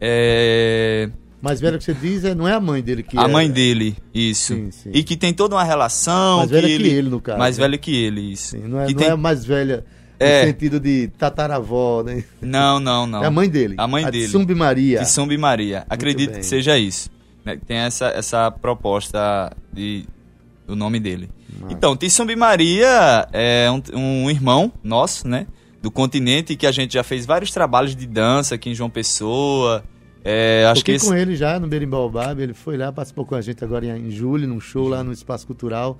É... 0.00 1.10
Mais 1.42 1.60
velha 1.60 1.78
que 1.78 1.84
você 1.84 1.94
diz 1.94 2.24
é, 2.24 2.34
não 2.34 2.46
é 2.46 2.52
a 2.52 2.60
mãe 2.60 2.82
dele 2.82 3.02
que 3.02 3.18
A 3.18 3.24
é... 3.24 3.28
mãe 3.28 3.50
dele, 3.50 3.96
isso. 4.14 4.54
Sim, 4.54 4.70
sim. 4.70 4.90
E 4.92 5.02
que 5.02 5.16
tem 5.16 5.32
toda 5.32 5.56
uma 5.56 5.64
relação. 5.64 6.38
Mais 6.38 6.50
velha 6.50 6.66
que 6.66 6.74
ele, 6.74 6.84
que 6.84 6.94
ele 6.94 7.08
no 7.08 7.20
caso. 7.20 7.38
Mais 7.38 7.58
né? 7.58 7.64
velha 7.64 7.78
que 7.78 7.96
ele, 7.96 8.32
isso. 8.32 8.50
Sim, 8.50 8.68
não 8.68 8.80
é, 8.80 8.86
que 8.86 8.94
não 8.94 8.98
tem... 9.00 9.08
é 9.10 9.14
mais 9.16 9.44
velha 9.44 9.84
no 10.20 10.26
é. 10.26 10.44
sentido 10.44 10.78
de 10.78 11.08
tataravó, 11.18 12.02
né? 12.02 12.24
Não, 12.42 12.78
não, 12.78 13.06
não. 13.06 13.24
É 13.24 13.26
a 13.26 13.30
mãe 13.30 13.48
dele. 13.48 13.74
A 13.78 13.86
mãe 13.86 14.04
a 14.04 14.10
dele. 14.10 14.28
Tsumbi 14.28 14.54
Maria. 14.54 15.02
Tsumbi 15.02 15.38
Maria. 15.38 15.84
Acredito 15.88 16.34
que 16.38 16.42
seja 16.44 16.78
isso. 16.78 17.10
Né? 17.44 17.58
Tem 17.66 17.78
essa, 17.78 18.08
essa 18.08 18.50
proposta 18.50 19.50
de, 19.72 20.04
do 20.70 20.76
nome 20.76 21.00
dele. 21.00 21.28
Então, 21.68 21.96
Tissumbi 21.96 22.36
Maria 22.36 23.28
é 23.32 23.68
um, 23.70 23.82
um, 23.98 24.30
irmão 24.30 24.72
nosso, 24.84 25.26
né? 25.26 25.46
Do 25.82 25.90
continente, 25.90 26.54
que 26.54 26.66
a 26.66 26.72
gente 26.72 26.94
já 26.94 27.02
fez 27.02 27.26
vários 27.26 27.50
trabalhos 27.50 27.96
de 27.96 28.06
dança 28.06 28.54
aqui 28.54 28.70
em 28.70 28.74
João 28.74 28.88
Pessoa. 28.88 29.82
É, 30.24 30.66
acho 30.70 30.82
Toquei 30.82 30.98
que 30.98 31.06
com 31.06 31.14
ele 31.14 31.34
já 31.34 31.58
no 31.58 31.66
Berimbaubab, 31.66 32.40
ele 32.40 32.54
foi 32.54 32.76
lá, 32.76 32.92
participou 32.92 33.24
com 33.24 33.34
a 33.34 33.40
gente 33.40 33.64
agora 33.64 33.86
em 33.86 34.10
julho, 34.10 34.46
num 34.46 34.60
show 34.60 34.86
lá 34.86 35.02
no 35.02 35.12
Espaço 35.12 35.46
Cultural. 35.46 35.98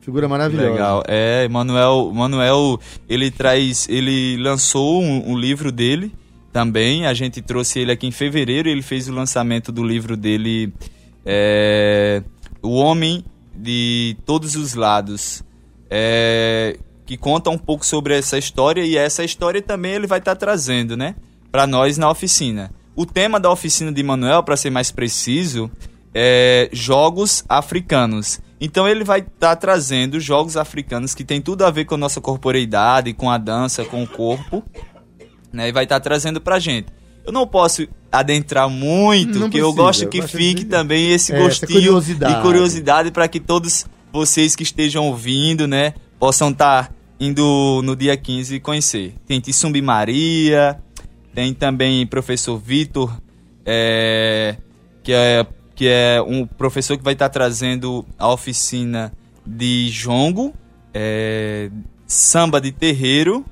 Figura 0.00 0.26
maravilhosa. 0.26 0.70
Legal. 0.70 1.02
É, 1.06 1.46
Manuel, 1.48 2.10
Manuel, 2.14 2.80
ele 3.08 3.30
traz, 3.30 3.86
ele 3.90 4.38
lançou 4.38 5.02
um, 5.02 5.32
um, 5.32 5.36
livro 5.36 5.70
dele 5.70 6.14
também. 6.50 7.04
A 7.04 7.12
gente 7.12 7.42
trouxe 7.42 7.80
ele 7.80 7.92
aqui 7.92 8.06
em 8.06 8.12
fevereiro. 8.12 8.70
Ele 8.70 8.80
fez 8.80 9.06
o 9.08 9.12
lançamento 9.12 9.70
do 9.70 9.84
livro 9.84 10.16
dele, 10.16 10.72
é, 11.26 12.22
O 12.62 12.76
Homem 12.76 13.22
de 13.58 14.16
todos 14.24 14.54
os 14.54 14.74
lados, 14.74 15.42
é, 15.90 16.78
que 17.04 17.16
conta 17.16 17.50
um 17.50 17.58
pouco 17.58 17.84
sobre 17.84 18.16
essa 18.16 18.38
história 18.38 18.84
e 18.84 18.96
essa 18.96 19.24
história 19.24 19.60
também 19.60 19.92
ele 19.92 20.06
vai 20.06 20.20
estar 20.20 20.34
tá 20.34 20.38
trazendo, 20.38 20.96
né, 20.96 21.16
para 21.50 21.66
nós 21.66 21.98
na 21.98 22.08
oficina. 22.08 22.70
O 22.94 23.04
tema 23.04 23.40
da 23.40 23.50
oficina 23.50 23.90
de 23.92 24.02
Manuel, 24.02 24.42
para 24.42 24.56
ser 24.56 24.70
mais 24.70 24.90
preciso, 24.90 25.70
é 26.14 26.68
jogos 26.72 27.44
africanos. 27.48 28.40
Então 28.60 28.88
ele 28.88 29.04
vai 29.04 29.20
estar 29.20 29.30
tá 29.54 29.56
trazendo 29.56 30.18
jogos 30.20 30.56
africanos 30.56 31.14
que 31.14 31.24
tem 31.24 31.40
tudo 31.40 31.64
a 31.64 31.70
ver 31.70 31.84
com 31.84 31.94
a 31.94 31.98
nossa 31.98 32.20
corporeidade, 32.20 33.12
com 33.12 33.30
a 33.30 33.38
dança, 33.38 33.84
com 33.84 34.02
o 34.02 34.06
corpo, 34.06 34.64
né, 35.52 35.68
e 35.68 35.72
vai 35.72 35.84
estar 35.84 35.96
tá 35.96 36.00
trazendo 36.00 36.40
para 36.40 36.58
gente. 36.58 36.88
Eu 37.24 37.32
não 37.32 37.46
posso 37.46 37.86
adentrar 38.10 38.68
muito, 38.68 39.38
porque 39.40 39.58
eu 39.58 39.72
gosto 39.72 40.08
que 40.08 40.22
fique 40.22 40.64
também 40.64 41.12
esse 41.12 41.32
é, 41.32 41.38
gostinho 41.38 41.72
curiosidade. 41.72 42.34
de 42.34 42.42
curiosidade 42.42 43.10
para 43.10 43.28
que 43.28 43.38
todos 43.38 43.86
vocês 44.12 44.56
que 44.56 44.62
estejam 44.62 45.06
ouvindo, 45.06 45.66
né, 45.66 45.94
possam 46.18 46.50
estar 46.50 46.88
tá 46.88 46.94
indo 47.20 47.82
no 47.84 47.94
dia 47.94 48.16
15 48.16 48.60
conhecer. 48.60 49.14
Tem 49.26 49.40
Tissumbi 49.40 49.82
Maria, 49.82 50.78
tem 51.34 51.52
também 51.52 52.06
professor 52.06 52.58
Vitor, 52.58 53.14
é, 53.64 54.56
que, 55.02 55.12
é, 55.12 55.46
que 55.74 55.86
é 55.86 56.22
um 56.22 56.46
professor 56.46 56.96
que 56.96 57.04
vai 57.04 57.12
estar 57.12 57.28
tá 57.28 57.32
trazendo 57.32 58.06
a 58.18 58.32
oficina 58.32 59.12
de 59.46 59.88
jongo, 59.90 60.54
é, 60.94 61.70
samba 62.06 62.60
de 62.60 62.72
terreiro, 62.72 63.44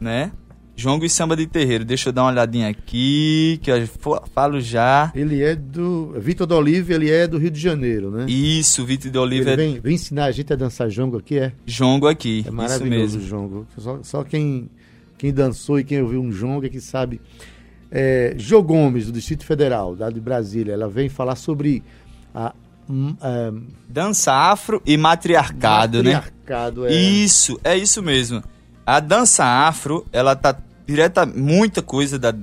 né? 0.00 0.32
Jongo 0.76 1.04
e 1.04 1.10
Samba 1.10 1.36
de 1.36 1.46
Terreiro. 1.46 1.84
Deixa 1.84 2.08
eu 2.08 2.12
dar 2.12 2.22
uma 2.22 2.32
olhadinha 2.32 2.68
aqui, 2.68 3.60
que 3.62 3.70
eu 3.70 3.86
falo 4.34 4.60
já. 4.60 5.12
Ele 5.14 5.42
é 5.42 5.54
do. 5.54 6.14
Vitor 6.18 6.46
do 6.46 6.56
Olive, 6.56 6.92
ele 6.92 7.10
é 7.10 7.26
do 7.26 7.38
Rio 7.38 7.50
de 7.50 7.60
Janeiro, 7.60 8.10
né? 8.10 8.26
Isso, 8.28 8.84
Vitor 8.84 9.10
do 9.10 9.20
Olive. 9.20 9.42
Ele 9.42 9.52
é... 9.52 9.56
vem, 9.56 9.80
vem 9.80 9.94
ensinar 9.94 10.24
a 10.24 10.32
gente 10.32 10.52
a 10.52 10.56
dançar 10.56 10.88
jongo 10.88 11.18
aqui, 11.18 11.38
é? 11.38 11.52
Jongo 11.64 12.08
aqui. 12.08 12.44
É 12.46 12.50
maravilhoso 12.50 13.18
o 13.18 13.22
jongo. 13.22 13.66
Só, 13.78 14.00
só, 14.02 14.24
quem, 14.24 14.68
quem 15.16 15.32
dançou 15.32 15.78
e 15.78 15.84
quem 15.84 16.02
ouviu 16.02 16.20
um 16.20 16.32
jongo 16.32 16.66
é 16.66 16.68
que 16.68 16.80
sabe. 16.80 17.20
É, 17.90 18.34
Jô 18.36 18.60
Gomes, 18.60 19.06
do 19.06 19.12
Distrito 19.12 19.44
Federal, 19.44 19.94
da 19.94 20.10
de 20.10 20.20
Brasília, 20.20 20.72
ela 20.72 20.88
vem 20.88 21.08
falar 21.08 21.36
sobre 21.36 21.80
A, 22.34 22.52
hum, 22.90 23.14
é, 23.22 23.52
dança 23.88 24.32
afro 24.32 24.82
e 24.84 24.96
matriarcado, 24.96 26.02
né? 26.02 26.14
matriarcado 26.14 26.82
né? 26.82 26.92
É... 26.92 26.96
Isso, 26.96 27.60
é 27.62 27.76
isso 27.76 28.02
mesmo. 28.02 28.42
A 28.86 29.00
dança 29.00 29.44
afro, 29.44 30.06
ela 30.12 30.36
tá 30.36 30.56
direta 30.86 31.24
muita 31.24 31.80
coisa 31.80 32.18
da, 32.18 32.34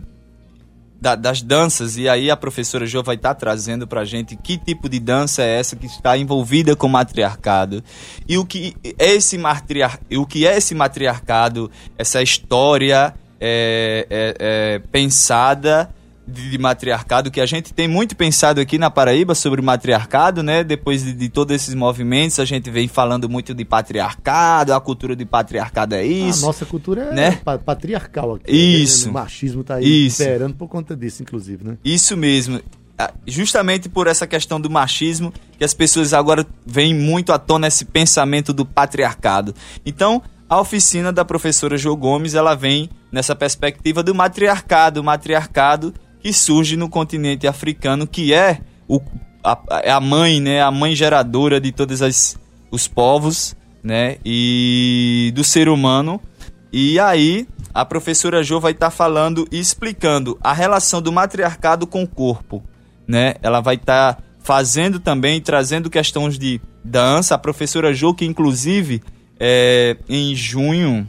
da, 0.99 1.15
das 1.15 1.41
danças, 1.41 1.97
e 1.97 2.09
aí 2.09 2.31
a 2.31 2.37
professora 2.37 2.85
Jo 2.85 3.03
vai 3.03 3.15
estar 3.15 3.33
tá 3.33 3.39
trazendo 3.39 3.87
para 3.87 4.01
a 4.01 4.05
gente 4.05 4.35
que 4.35 4.57
tipo 4.57 4.89
de 4.89 4.99
dança 4.99 5.43
é 5.43 5.59
essa 5.59 5.75
que 5.75 5.85
está 5.85 6.17
envolvida 6.17 6.75
com 6.75 6.87
o 6.87 6.89
matriarcado. 6.89 7.83
E 8.27 8.37
o 8.37 8.45
que 8.45 8.75
é 8.97 9.13
esse, 9.13 9.37
matriar, 9.37 9.99
o 10.11 10.25
que 10.25 10.47
é 10.47 10.57
esse 10.57 10.73
matriarcado, 10.73 11.69
essa 11.97 12.21
história 12.21 13.13
é, 13.39 14.07
é, 14.09 14.35
é 14.39 14.79
pensada 14.91 15.89
de, 16.27 16.51
de, 16.51 16.57
matriarcado, 16.57 17.31
que 17.31 17.41
a 17.41 17.45
gente 17.45 17.73
tem 17.73 17.87
muito 17.87 18.15
pensado 18.15 18.61
aqui 18.61 18.77
na 18.77 18.89
Paraíba 18.89 19.33
sobre 19.33 19.61
matriarcado, 19.61 20.43
né? 20.43 20.63
Depois 20.63 21.03
de, 21.03 21.13
de, 21.13 21.29
todos 21.29 21.55
esses 21.55 21.73
movimentos, 21.73 22.39
a 22.39 22.45
gente 22.45 22.69
vem 22.69 22.87
falando 22.87 23.27
muito 23.27 23.53
de 23.53 23.65
patriarcado, 23.65 24.73
a 24.73 24.79
cultura 24.79 25.15
de 25.15 25.25
patriarcado 25.25 25.95
é 25.95 26.05
isso. 26.05 26.43
A 26.43 26.47
nossa 26.47 26.65
cultura 26.65 27.01
é 27.03 27.13
né? 27.13 27.41
patriarcal 27.65 28.35
aqui. 28.35 28.51
Isso. 28.51 29.09
O 29.09 29.13
machismo 29.13 29.61
está 29.61 29.75
aí 29.75 30.07
isso. 30.07 30.21
esperando 30.21 30.55
por 30.55 30.67
conta 30.67 30.95
disso, 30.95 31.23
inclusive, 31.23 31.63
né? 31.63 31.77
Isso 31.83 32.15
mesmo. 32.15 32.61
Ah, 32.97 33.11
justamente 33.25 33.89
por 33.89 34.05
essa 34.05 34.27
questão 34.27 34.61
do 34.61 34.69
machismo, 34.69 35.33
que 35.57 35.63
as 35.63 35.73
pessoas 35.73 36.13
agora 36.13 36.45
veem 36.65 36.93
muito 36.93 37.33
à 37.33 37.39
tona 37.39 37.67
esse 37.67 37.83
pensamento 37.83 38.53
do 38.53 38.63
patriarcado. 38.63 39.55
Então, 39.83 40.21
a 40.47 40.59
oficina 40.59 41.11
da 41.11 41.25
professora 41.25 41.77
Jo 41.77 41.95
Gomes, 41.95 42.35
ela 42.35 42.53
vem 42.53 42.89
nessa 43.11 43.35
perspectiva 43.35 44.03
do 44.03 44.13
matriarcado, 44.13 45.01
o 45.01 45.03
matriarcado 45.03 45.93
que 46.21 46.31
surge 46.31 46.77
no 46.77 46.89
continente 46.89 47.47
africano, 47.47 48.05
que 48.05 48.33
é 48.33 48.59
o, 48.87 49.01
a, 49.43 49.95
a 49.95 49.99
mãe, 49.99 50.39
né, 50.39 50.61
a 50.61 50.71
mãe 50.71 50.95
geradora 50.95 51.59
de 51.59 51.71
todos 51.71 52.01
os 52.69 52.87
povos, 52.87 53.55
né, 53.83 54.17
e 54.23 55.31
do 55.35 55.43
ser 55.43 55.67
humano. 55.67 56.21
E 56.71 56.99
aí 56.99 57.47
a 57.73 57.83
professora 57.83 58.43
Jo 58.43 58.59
vai 58.59 58.71
estar 58.71 58.87
tá 58.87 58.91
falando 58.91 59.47
e 59.51 59.59
explicando 59.59 60.37
a 60.41 60.53
relação 60.53 61.01
do 61.01 61.11
matriarcado 61.11 61.87
com 61.87 62.03
o 62.03 62.07
corpo, 62.07 62.63
né? 63.07 63.35
Ela 63.41 63.59
vai 63.59 63.75
estar 63.75 64.15
tá 64.15 64.23
fazendo 64.41 64.99
também, 64.99 65.41
trazendo 65.41 65.89
questões 65.89 66.37
de 66.37 66.61
dança. 66.83 67.35
A 67.35 67.37
professora 67.37 67.93
Jo, 67.93 68.13
que 68.13 68.25
inclusive 68.25 69.01
é, 69.39 69.97
em 70.07 70.33
junho, 70.35 71.07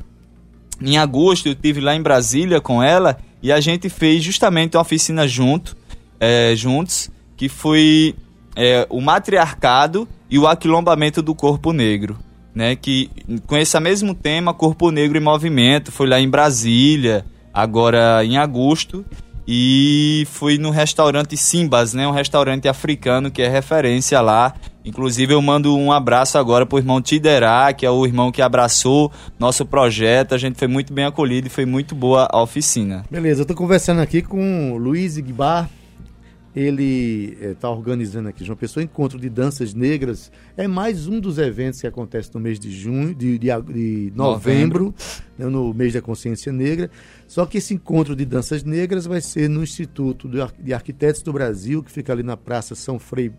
em 0.81 0.99
agosto, 0.99 1.47
eu 1.49 1.55
tive 1.55 1.81
lá 1.81 1.95
em 1.95 2.03
Brasília 2.03 2.61
com 2.61 2.83
ela 2.83 3.19
e 3.43 3.51
a 3.51 3.61
gente 3.61 3.89
fez 3.89 4.23
justamente 4.23 4.77
uma 4.77 4.83
oficina 4.83 5.27
junto, 5.27 5.77
é, 6.21 6.55
juntos, 6.55 7.11
que 7.37 7.49
foi 7.49 8.15
é, 8.55 8.87
o 8.89 9.01
matriarcado 9.01 10.07
e 10.31 10.39
o 10.39 10.47
aquilombamento 10.47 11.21
do 11.21 11.35
corpo 11.35 11.73
negro. 11.73 12.19
Né, 12.55 12.77
que 12.77 13.11
com 13.47 13.57
esse 13.57 13.81
mesmo 13.81 14.15
tema, 14.15 14.53
Corpo 14.53 14.91
Negro 14.91 15.17
em 15.17 15.23
Movimento, 15.23 15.91
foi 15.91 16.07
lá 16.07 16.21
em 16.21 16.29
Brasília, 16.29 17.25
agora 17.51 18.23
em 18.23 18.37
agosto, 18.37 19.07
e 19.49 20.27
fui 20.31 20.59
no 20.59 20.69
restaurante 20.69 21.35
Simbas, 21.35 21.95
né, 21.95 22.07
um 22.07 22.11
restaurante 22.11 22.69
africano 22.69 23.31
que 23.31 23.41
é 23.41 23.49
referência 23.49 24.21
lá 24.21 24.55
Inclusive, 24.85 25.33
eu 25.33 25.41
mando 25.41 25.77
um 25.77 25.93
abraço 25.93 26.37
agora 26.39 26.67
pro 26.67 26.79
irmão 26.79 27.01
Tiderá, 27.01 27.73
que 27.73 27.87
é 27.87 27.91
o 27.91 28.05
irmão 28.05 28.33
que 28.33 28.43
abraçou 28.43 29.13
nosso 29.39 29.65
projeto. 29.65 30.35
A 30.35 30.39
gente 30.39 30.59
foi 30.59 30.69
muito 30.69 30.93
bem 30.93 31.05
acolhido 31.05 31.47
e 31.47 31.51
foi 31.51 31.65
muito 31.65 31.95
boa 31.95 32.29
a 32.31 32.43
oficina. 32.43 33.05
Beleza, 33.11 33.43
eu 33.43 33.47
tô 33.47 33.55
conversando 33.55 34.01
aqui 34.01 34.23
com 34.23 34.73
o 34.73 34.77
Luiz 34.77 35.17
Igbar. 35.17 35.71
Ele 36.55 37.39
está 37.41 37.69
eh, 37.69 37.71
é, 37.71 37.75
organizando 37.75 38.29
aqui 38.29 38.45
João 38.45 38.59
Pessoa 38.59 38.85
Encontro 38.85 39.19
de 39.19 39.31
Danças 39.31 39.73
Negras. 39.73 40.31
É 40.55 40.69
mais 40.69 41.07
um 41.07 41.19
dos 41.19 41.39
eventos 41.39 41.81
que 41.81 41.87
acontece 41.87 42.31
no 42.35 42.41
mês 42.41 42.61
de 42.61 42.71
junho, 42.71 43.15
de, 43.15 43.39
de, 43.39 43.47
de 43.49 44.13
novembro, 44.15 44.85
novembro. 44.85 44.95
Né, 45.39 45.47
no 45.47 45.73
mês 45.73 45.95
da 45.95 46.03
consciência 46.03 46.53
negra. 46.53 46.91
Só 47.27 47.47
que 47.47 47.57
esse 47.57 47.73
encontro 47.73 48.15
de 48.15 48.27
danças 48.27 48.65
negras 48.65 49.07
vai 49.07 49.23
ser 49.23 49.49
no 49.49 49.63
Instituto 49.63 50.29
de 50.59 50.75
Arquitetos 50.75 51.23
do 51.23 51.33
Brasil, 51.33 51.83
que 51.83 51.91
fica 51.91 52.13
ali 52.13 52.23
na 52.23 52.37
Praça 52.37 52.75
São 52.75 52.99
Frei 52.99 53.33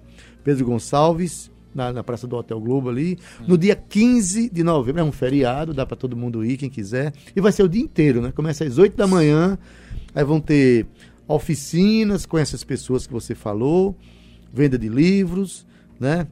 Pedro 0.43 0.65
Gonçalves, 0.65 1.51
na, 1.73 1.91
na, 1.91 2.03
Praça 2.03 2.27
do 2.27 2.35
Hotel 2.35 2.59
Globo 2.59 2.89
ali, 2.89 3.17
no 3.47 3.57
dia 3.57 3.75
15 3.75 4.49
de 4.49 4.63
novembro. 4.63 5.01
É 5.01 5.03
um 5.03 5.11
feriado, 5.11 5.73
dá 5.73 5.85
para 5.85 5.97
todo 5.97 6.15
mundo 6.15 6.45
ir, 6.45 6.57
quem 6.57 6.69
quiser. 6.69 7.13
E 7.35 7.41
vai 7.41 7.51
ser 7.51 7.63
o 7.63 7.69
dia 7.69 7.81
inteiro, 7.81 8.21
né? 8.21 8.31
Começa 8.31 8.63
às 8.63 8.77
8 8.77 8.95
da 8.95 9.07
manhã, 9.07 9.57
aí 10.13 10.23
vão 10.23 10.39
ter 10.39 10.85
oficinas 11.27 12.25
com 12.25 12.37
essas 12.37 12.63
pessoas 12.63 13.07
que 13.07 13.13
você 13.13 13.33
falou, 13.33 13.97
venda 14.53 14.77
de 14.77 14.87
livros, 14.87 15.65
né? 15.99 16.27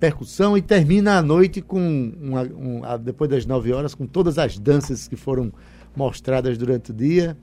Percussão 0.00 0.56
e 0.56 0.62
termina 0.62 1.18
a 1.18 1.22
noite 1.22 1.60
com 1.60 2.12
uma, 2.20 2.42
um, 2.42 2.82
depois 3.02 3.28
das 3.28 3.44
9 3.44 3.72
horas 3.72 3.94
com 3.94 4.06
todas 4.06 4.38
as 4.38 4.56
danças 4.56 5.08
que 5.08 5.16
foram 5.16 5.52
mostradas 5.94 6.56
durante 6.56 6.92
o 6.92 6.94
dia. 6.94 7.36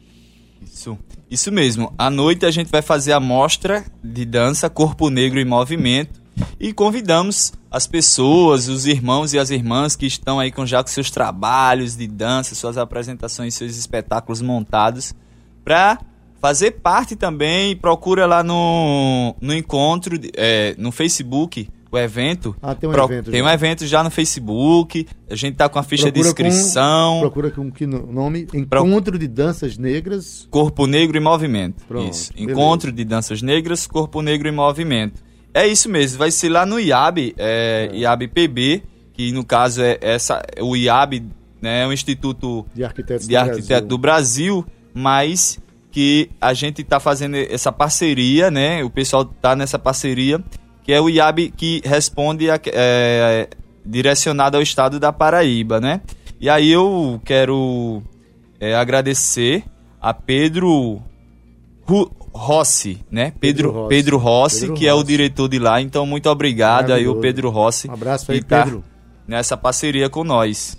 Isso, 0.66 0.98
isso 1.30 1.52
mesmo. 1.52 1.94
À 1.98 2.10
noite 2.10 2.46
a 2.46 2.52
gente 2.52 2.70
vai 2.70 2.82
fazer 2.82 3.14
a 3.14 3.20
mostra 3.20 3.86
de 4.04 4.26
dança 4.26 4.70
Corpo 4.70 5.10
Negro 5.10 5.40
em 5.40 5.46
Movimento 5.46 6.22
e 6.60 6.74
convidamos 6.74 7.54
as 7.72 7.88
pessoas, 7.88 8.68
os 8.68 8.86
irmãos 8.86 9.34
e 9.34 9.40
as 9.40 9.50
irmãs 9.50 9.96
que 9.96 10.06
estão 10.06 10.40
aí 10.40 10.52
com 10.52 10.66
já 10.66 10.82
com 10.82 10.90
seus 10.90 11.12
trabalhos 11.12 11.96
de 11.96 12.08
dança, 12.08 12.56
suas 12.56 12.78
apresentações, 12.78 13.54
seus 13.54 13.78
espetáculos 13.78 14.42
montados, 14.42 15.14
para 15.64 16.00
fazer 16.42 16.72
parte 16.72 17.16
também. 17.16 17.76
Procura 17.76 18.26
lá 18.26 18.44
no, 18.44 19.36
no 19.42 19.54
encontro, 19.54 20.18
é, 20.36 20.76
no 20.78 20.92
Facebook, 20.92 21.68
o 21.96 22.00
evento. 22.00 22.56
Ah, 22.62 22.76
tem 22.76 22.90
um 22.90 22.94
pro, 22.94 23.06
evento. 23.06 23.32
Tem 23.32 23.42
já. 23.42 23.46
um 23.46 23.50
evento 23.50 23.88
já 23.88 24.04
no 24.04 24.10
Facebook. 24.10 25.08
A 25.30 25.36
gente 25.36 25.56
tá 25.56 25.68
com 25.68 25.80
a 25.80 25.84
ficha 25.84 26.12
procura 26.12 26.24
de 26.24 26.28
inscrição. 26.28 27.16
Com, 27.16 27.20
procura 27.22 27.52
com 27.52 27.72
que 27.72 27.86
nome? 27.86 28.48
Encontro 28.54 29.14
Pro... 29.14 29.20
de 29.20 29.28
Danças 29.28 29.78
Negras. 29.78 30.48
Corpo 30.50 30.86
Negro 30.88 31.18
em 31.18 31.22
Movimento. 31.22 31.84
Pronto, 31.88 32.12
isso. 32.12 32.34
Beleza. 32.34 32.52
Encontro 32.52 32.92
de 32.92 33.04
Danças 33.04 33.42
Negras, 33.42 33.88
Corpo 33.88 34.22
Negro 34.22 34.48
em 34.48 34.52
Movimento. 34.52 35.24
É 35.54 35.66
isso 35.68 35.90
mesmo. 35.90 36.20
Vai 36.20 36.32
ser 36.32 36.50
lá 36.50 36.66
no 36.66 36.80
IAB, 36.80 37.34
é, 37.38 37.90
é. 37.92 37.98
IAB 37.98 38.28
PB, 38.28 38.84
que 39.14 39.32
no 39.32 39.46
caso 39.46 39.82
é 39.82 39.98
essa, 40.02 40.42
o 40.62 40.76
IAB, 40.76 41.24
né, 41.62 41.84
é 41.84 41.88
o 41.88 41.94
Instituto 41.94 42.66
de 42.76 42.84
Arquitetos, 42.84 43.28
de 43.28 43.36
Arquiteto 43.36 43.68
Brasil. 43.68 43.88
do 43.88 43.98
Brasil, 43.98 44.66
mas 44.94 45.60
que 45.96 46.30
a 46.42 46.54
gente 46.54 46.82
está 46.82 47.00
fazendo 47.00 47.38
essa 47.38 47.72
parceria, 47.72 48.52
né? 48.52 48.84
O 48.84 48.90
pessoal 48.90 49.24
está 49.24 49.56
nessa 49.56 49.80
parceria 49.80 50.44
que 50.86 50.94
é 50.94 51.02
o 51.02 51.10
IAB 51.10 51.52
que 51.58 51.82
responde 51.84 52.50
a, 52.50 52.60
é, 52.68 53.50
direcionado 53.84 54.56
ao 54.56 54.64
estado 54.64 55.00
da 55.00 55.12
Paraíba, 55.12 55.82
né? 55.82 56.02
E 56.40 56.48
aí 56.48 56.72
eu 56.72 57.20
quero 57.26 58.04
é, 58.60 58.76
agradecer 58.76 59.64
a 60.00 60.14
Pedro 60.14 61.02
Ru 61.88 62.12
Rossi, 62.32 63.04
né? 63.10 63.34
Pedro, 63.40 63.70
Pedro 63.70 63.74
Rossi, 63.74 63.90
Pedro 63.90 64.18
Rossi 64.18 64.60
Pedro 64.60 64.76
que 64.76 64.86
Rossi. 64.86 64.88
é 64.88 64.94
o 64.94 65.04
diretor 65.04 65.48
de 65.50 65.58
lá. 65.58 65.82
Então, 65.82 66.06
muito 66.06 66.30
obrigado 66.30 66.94
aí 66.94 67.08
o 67.08 67.16
Pedro 67.16 67.50
Rossi. 67.50 67.90
Um 67.90 67.94
abraço 67.94 68.32
aí, 68.32 68.44
tá 68.44 68.64
Pedro. 68.64 68.84
Nessa 69.28 69.58
parceria 69.58 70.08
com 70.08 70.24
nós. 70.24 70.78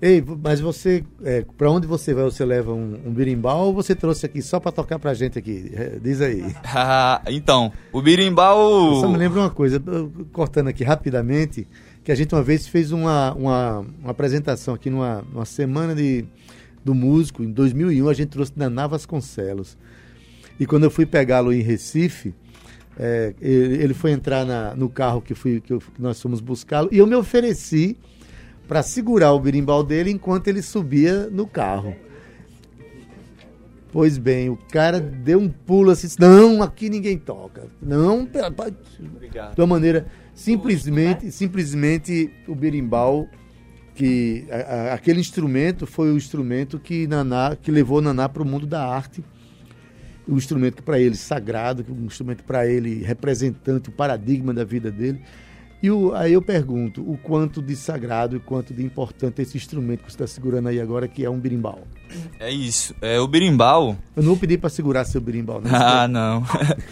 Ei, 0.00 0.22
mas 0.44 0.60
você, 0.60 1.02
é, 1.24 1.44
para 1.56 1.68
onde 1.68 1.84
você 1.84 2.14
vai? 2.14 2.22
Você 2.22 2.44
leva 2.44 2.72
um, 2.72 3.00
um 3.06 3.12
birimbau 3.12 3.66
ou 3.66 3.74
você 3.74 3.96
trouxe 3.96 4.24
aqui 4.24 4.40
só 4.40 4.60
para 4.60 4.70
tocar 4.70 4.96
pra 4.96 5.12
gente 5.12 5.36
aqui? 5.36 5.72
É, 5.74 5.98
diz 6.00 6.20
aí. 6.20 6.44
Ah, 6.64 7.20
então, 7.26 7.72
o 7.92 8.00
birimbau... 8.00 8.94
Eu 8.94 9.00
só 9.00 9.08
me 9.08 9.18
lembro 9.18 9.40
uma 9.40 9.50
coisa, 9.50 9.82
cortando 10.32 10.68
aqui 10.68 10.84
rapidamente, 10.84 11.66
que 12.04 12.12
a 12.12 12.14
gente 12.14 12.32
uma 12.32 12.42
vez 12.42 12.68
fez 12.68 12.92
uma, 12.92 13.34
uma, 13.34 13.78
uma 14.00 14.10
apresentação 14.10 14.74
aqui 14.74 14.88
numa, 14.88 15.24
numa 15.32 15.44
semana 15.44 15.96
de, 15.96 16.24
do 16.84 16.94
músico, 16.94 17.42
em 17.42 17.50
2001, 17.50 18.08
a 18.08 18.14
gente 18.14 18.28
trouxe 18.28 18.52
Naná 18.54 18.86
Vasconcelos. 18.86 19.76
E 20.60 20.66
quando 20.66 20.84
eu 20.84 20.90
fui 20.90 21.06
pegá-lo 21.06 21.52
em 21.52 21.60
Recife, 21.60 22.32
é, 22.96 23.34
ele, 23.40 23.82
ele, 23.82 23.94
foi 23.94 24.12
entrar 24.12 24.44
na, 24.44 24.76
no 24.76 24.88
carro 24.88 25.20
que, 25.20 25.34
fui, 25.34 25.60
que, 25.60 25.72
eu, 25.72 25.80
que 25.80 26.00
nós 26.00 26.22
fomos 26.22 26.40
buscá-lo, 26.40 26.88
e 26.92 26.98
eu 26.98 27.06
me 27.06 27.16
ofereci 27.16 27.96
para 28.68 28.82
segurar 28.82 29.32
o 29.32 29.40
birimbau 29.40 29.82
dele 29.82 30.10
enquanto 30.10 30.46
ele 30.46 30.60
subia 30.60 31.28
no 31.30 31.46
carro. 31.46 31.96
Pois 33.90 34.18
bem, 34.18 34.50
o 34.50 34.56
cara 34.70 35.00
deu 35.00 35.40
um 35.40 35.48
pulo 35.48 35.90
assim, 35.90 36.06
não, 36.18 36.62
aqui 36.62 36.90
ninguém 36.90 37.16
toca. 37.16 37.66
Não, 37.80 38.28
Obrigado. 39.00 39.54
de 39.54 39.60
uma 39.62 39.66
maneira 39.66 40.06
simplesmente, 40.34 41.32
simplesmente 41.32 42.30
o 42.46 42.54
berimbau 42.54 43.26
que 43.94 44.46
a, 44.50 44.56
a, 44.56 44.94
aquele 44.94 45.18
instrumento 45.18 45.86
foi 45.86 46.12
o 46.12 46.16
instrumento 46.16 46.78
que 46.78 47.06
Naná, 47.06 47.56
que 47.56 47.70
levou 47.70 48.02
Naná 48.02 48.28
para 48.28 48.42
o 48.42 48.46
mundo 48.46 48.66
da 48.66 48.86
arte. 48.86 49.24
Um 50.28 50.36
instrumento 50.36 50.82
para 50.82 51.00
ele 51.00 51.16
sagrado, 51.16 51.84
um 51.88 52.04
instrumento 52.04 52.44
para 52.44 52.66
ele 52.66 53.02
representante, 53.02 53.88
o 53.88 53.92
paradigma 53.92 54.52
da 54.52 54.62
vida 54.62 54.90
dele. 54.90 55.22
E 55.80 55.90
o, 55.90 56.12
aí 56.12 56.32
eu 56.32 56.42
pergunto, 56.42 57.00
o 57.02 57.16
quanto 57.16 57.62
de 57.62 57.76
sagrado 57.76 58.36
e 58.36 58.40
quanto 58.40 58.74
de 58.74 58.82
importante 58.82 59.40
esse 59.42 59.56
instrumento 59.56 60.00
que 60.00 60.10
você 60.10 60.16
está 60.16 60.26
segurando 60.26 60.68
aí 60.68 60.80
agora, 60.80 61.06
que 61.06 61.24
é 61.24 61.30
um 61.30 61.38
birimbau. 61.38 61.86
É 62.40 62.50
isso. 62.50 62.94
É, 63.00 63.20
o 63.20 63.28
birimbau. 63.28 63.96
Eu 64.16 64.22
não 64.22 64.30
vou 64.30 64.36
pedir 64.36 64.58
para 64.58 64.70
segurar 64.70 65.04
seu 65.04 65.20
birimbau, 65.20 65.60
né? 65.60 65.70
Ah, 65.78 66.08
não. 66.08 66.42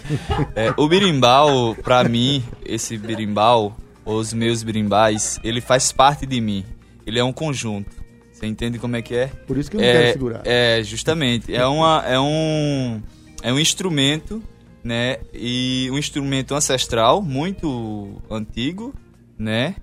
é, 0.55 0.73
o 0.77 0.89
birimbau, 0.89 1.75
para 1.77 2.05
mim, 2.05 2.45
esse 2.65 2.97
birimbau, 2.97 3.77
os 4.05 4.33
meus 4.33 4.63
birimbais, 4.63 5.41
ele 5.43 5.61
faz 5.61 5.91
parte 5.91 6.25
de 6.25 6.41
mim. 6.41 6.65
Ele 7.05 7.19
é 7.19 7.25
um 7.25 7.33
conjunto. 7.33 7.91
Você 8.33 8.47
entende 8.47 8.79
como 8.79 8.95
é 8.95 9.03
que 9.03 9.15
é? 9.15 9.27
Por 9.47 9.57
isso 9.57 9.71
que 9.71 9.77
eu 9.77 9.81
não 9.81 9.89
é, 9.89 9.93
quero 9.93 10.13
segurar. 10.13 10.43
É, 10.45 10.83
justamente. 10.85 11.55
É, 11.55 11.67
uma, 11.67 12.05
é, 12.07 12.21
um, 12.21 13.01
é 13.43 13.53
um 13.53 13.59
instrumento 13.59 14.43
né? 14.87 15.19
E 15.35 15.89
um 15.91 15.99
instrumento 15.99 16.55
ancestral 16.55 17.21
muito 17.21 18.23
antigo, 18.31 18.95
né? 19.37 19.75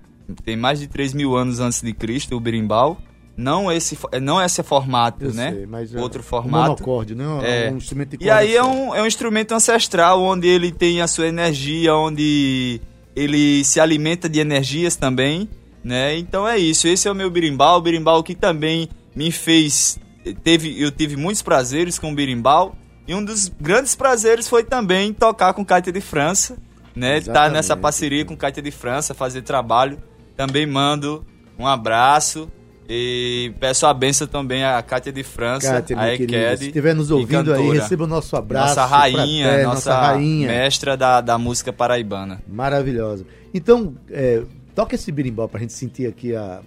Tem 0.44 0.56
mais 0.56 0.80
de 0.80 0.86
3 0.86 1.12
mil 1.12 1.36
anos 1.36 1.60
antes 1.60 1.82
de 1.82 1.92
Cristo, 1.92 2.34
o 2.34 2.40
berimbau. 2.40 2.98
Não 3.36 3.70
esse, 3.70 3.98
não 4.22 4.40
esse 4.40 4.62
formato, 4.62 5.26
Eu 5.26 5.34
né? 5.34 5.52
Sei, 5.52 5.66
mas 5.66 5.94
é 5.94 6.00
Outro 6.00 6.20
é 6.20 6.22
formato. 6.22 6.70
Monocorde, 6.70 7.14
né? 7.14 7.24
É. 7.42 7.70
Um 7.70 7.76
instrumento 7.76 8.16
de 8.16 8.24
E 8.24 8.30
aí 8.30 8.56
é 8.56 8.64
um, 8.64 8.94
é 8.94 9.02
um 9.02 9.06
instrumento 9.06 9.52
ancestral, 9.52 10.22
onde 10.22 10.46
ele 10.48 10.72
tem 10.72 11.02
a 11.02 11.06
sua 11.06 11.26
energia, 11.26 11.94
onde 11.94 12.80
ele 13.14 13.62
se 13.64 13.80
alimenta 13.80 14.28
de 14.28 14.38
energias 14.38 14.96
também, 14.96 15.48
né? 15.82 16.16
Então 16.16 16.48
é 16.48 16.56
isso. 16.56 16.88
Esse 16.88 17.08
é 17.08 17.10
o 17.10 17.14
meu 17.14 17.28
berimbau, 17.28 17.78
o 17.78 17.82
berimbau 17.82 18.22
que 18.22 18.34
também 18.34 18.88
me 19.14 19.30
fez 19.30 19.98
teve 20.42 20.80
eu 20.80 20.90
tive 20.90 21.16
muitos 21.16 21.42
prazeres 21.42 21.98
com 21.98 22.10
o 22.10 22.14
berimbau 22.14 22.74
e 23.06 23.14
um 23.14 23.24
dos 23.24 23.48
grandes 23.48 23.94
prazeres 23.94 24.48
foi 24.48 24.64
também 24.64 25.12
tocar 25.12 25.52
com 25.54 25.64
Caeta 25.64 25.92
de 25.92 26.00
França, 26.00 26.56
né? 26.94 27.18
Estar 27.18 27.32
tá 27.32 27.50
nessa 27.50 27.76
parceria 27.76 28.24
com 28.24 28.36
Caeta 28.36 28.62
de 28.62 28.70
França, 28.70 29.14
fazer 29.14 29.42
trabalho. 29.42 29.98
Também 30.36 30.66
mando 30.66 31.24
um 31.58 31.66
abraço 31.66 32.50
e 32.88 33.52
peço 33.58 33.86
a 33.86 33.94
benção 33.94 34.26
também 34.26 34.64
à 34.64 34.82
Cátia 34.82 35.12
de 35.12 35.22
França, 35.22 35.74
Cátia, 35.74 35.98
a 35.98 36.12
Eked. 36.14 36.58
Se 36.58 36.66
estiver 36.66 36.94
nos 36.94 37.10
ouvindo 37.10 37.52
aí, 37.52 37.70
receba 37.70 38.04
o 38.04 38.06
nosso 38.06 38.36
abraço. 38.36 38.68
Nossa 38.68 38.84
rainha, 38.84 39.62
nossa, 39.62 39.74
nossa, 39.74 39.94
rainha. 39.94 40.48
mestra 40.48 40.96
da, 40.96 41.20
da 41.20 41.38
música 41.38 41.72
paraibana. 41.72 42.42
Maravilhosa. 42.46 43.24
Então, 43.54 43.94
é, 44.10 44.42
toca 44.74 44.94
esse 44.94 45.10
birimbau 45.10 45.48
pra 45.48 45.60
gente 45.60 45.72
sentir 45.72 46.06
aqui 46.06 46.34
a, 46.34 46.60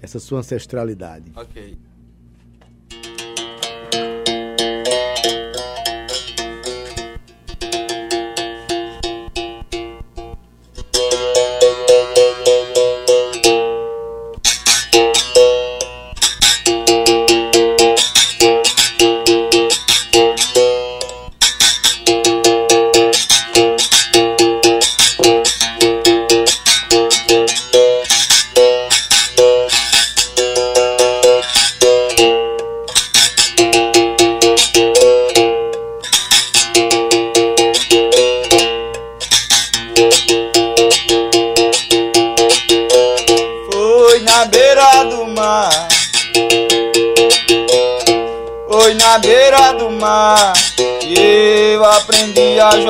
essa 0.00 0.20
sua 0.20 0.40
ancestralidade. 0.40 1.32
Ok. 1.34 1.76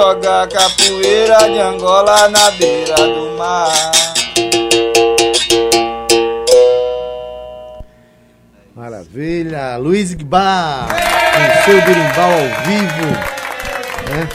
Jogar 0.08 0.48
capoeira 0.48 1.36
de 1.50 1.58
Angola 1.58 2.30
na 2.30 2.50
beira 2.52 2.94
do 2.96 3.36
mar. 3.36 3.92
Maravilha! 8.74 9.76
Luiz 9.76 10.14
Guibar, 10.14 10.88
com 10.88 11.64
seu 11.64 11.80
berimbau 11.84 12.30
ao 12.30 12.64
vivo. 12.64 13.06
Né? 14.08 14.28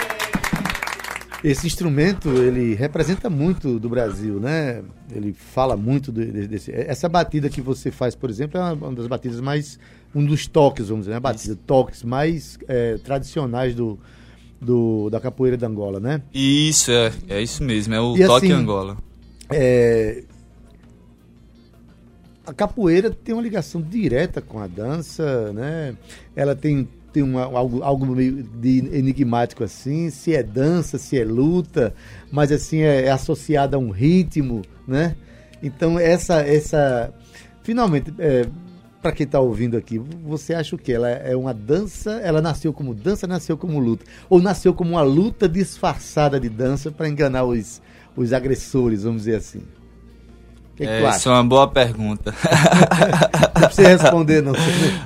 Esse 1.44 1.66
instrumento, 1.66 2.30
ele 2.30 2.76
representa 2.76 3.28
muito 3.28 3.80
do 3.80 3.90
Brasil, 3.90 4.40
né? 4.40 4.84
Ele 5.12 5.34
fala 5.34 5.76
muito 5.76 6.12
desse... 6.12 6.72
Essa 6.72 7.10
batida 7.10 7.50
que 7.50 7.62
você 7.62 7.90
faz, 7.90 8.16
por 8.16 8.30
exemplo, 8.30 8.62
é 8.62 8.74
uma 8.74 8.94
das 8.94 9.08
batidas 9.08 9.42
mais... 9.42 9.80
Um 10.16 10.24
dos 10.24 10.46
toques, 10.46 10.90
vamos 10.90 11.06
dizer, 11.06 11.16
né? 11.16 11.20
batida, 11.20 11.58
toques 11.66 12.04
mais 12.04 12.60
é, 12.68 13.00
tradicionais 13.00 13.74
do, 13.74 14.00
do, 14.64 15.10
da 15.10 15.20
capoeira 15.20 15.58
de 15.58 15.66
Angola, 15.66 16.00
né? 16.00 16.22
Isso, 16.34 16.92
é, 16.92 17.12
é 17.30 17.42
isso 17.42 17.64
mesmo, 17.64 17.94
é 17.94 18.02
o 18.02 18.16
e 18.16 18.26
toque 18.26 18.46
assim, 18.48 18.56
Angola. 18.56 18.98
É, 19.50 20.24
a 22.46 22.54
capoeira 22.54 23.10
tem 23.10 23.34
uma 23.34 23.42
ligação 23.42 23.82
direta 23.82 24.42
com 24.42 24.60
a 24.60 24.68
dança, 24.68 25.54
né? 25.54 25.96
Ela 26.36 26.56
tem, 26.56 26.88
tem 27.12 27.24
uma, 27.24 27.44
algo, 27.44 27.82
algo 27.82 28.06
meio 28.06 28.44
de 28.44 28.80
enigmático 28.92 29.64
assim, 29.64 30.10
se 30.10 30.36
é 30.36 30.44
dança, 30.44 30.98
se 30.98 31.18
é 31.18 31.24
luta, 31.24 31.94
mas 32.32 32.52
assim 32.52 32.82
é, 32.82 33.06
é 33.06 33.12
associada 33.12 33.78
a 33.78 33.80
um 33.80 33.92
ritmo, 33.92 34.62
né? 34.88 35.16
Então 35.62 35.98
essa 35.98 36.42
essa 36.42 37.14
finalmente 37.64 38.14
é, 38.20 38.46
para 39.04 39.12
quem 39.12 39.26
está 39.26 39.42
ouvindo 39.42 39.76
aqui, 39.76 40.00
você 40.00 40.54
acha 40.54 40.78
o 40.78 40.80
que? 40.80 40.94
Ela 40.94 41.10
é 41.10 41.36
uma 41.36 41.54
dança? 41.54 42.22
Ela 42.24 42.42
nasceu 42.42 42.72
como 42.72 42.96
dança, 42.96 43.28
nasceu 43.28 43.58
como 43.58 43.78
luta? 43.78 44.06
Ou 44.30 44.42
nasceu 44.42 44.74
como 44.74 44.92
uma 44.92 45.02
luta 45.02 45.48
disfarçada 45.48 46.40
de 46.40 46.48
dança 46.48 46.90
para 46.90 47.10
enganar 47.10 47.44
os, 47.44 47.82
os 48.16 48.32
agressores, 48.32 49.04
vamos 49.04 49.24
dizer 49.24 49.36
assim? 49.36 49.62
Que 50.78 50.86
é, 50.86 51.08
isso 51.10 51.28
é 51.28 51.34
uma 51.34 51.44
boa 51.44 51.68
pergunta. 51.68 52.34
não 53.60 53.68
precisa 53.68 53.90
responder, 53.90 54.42
não. 54.42 54.54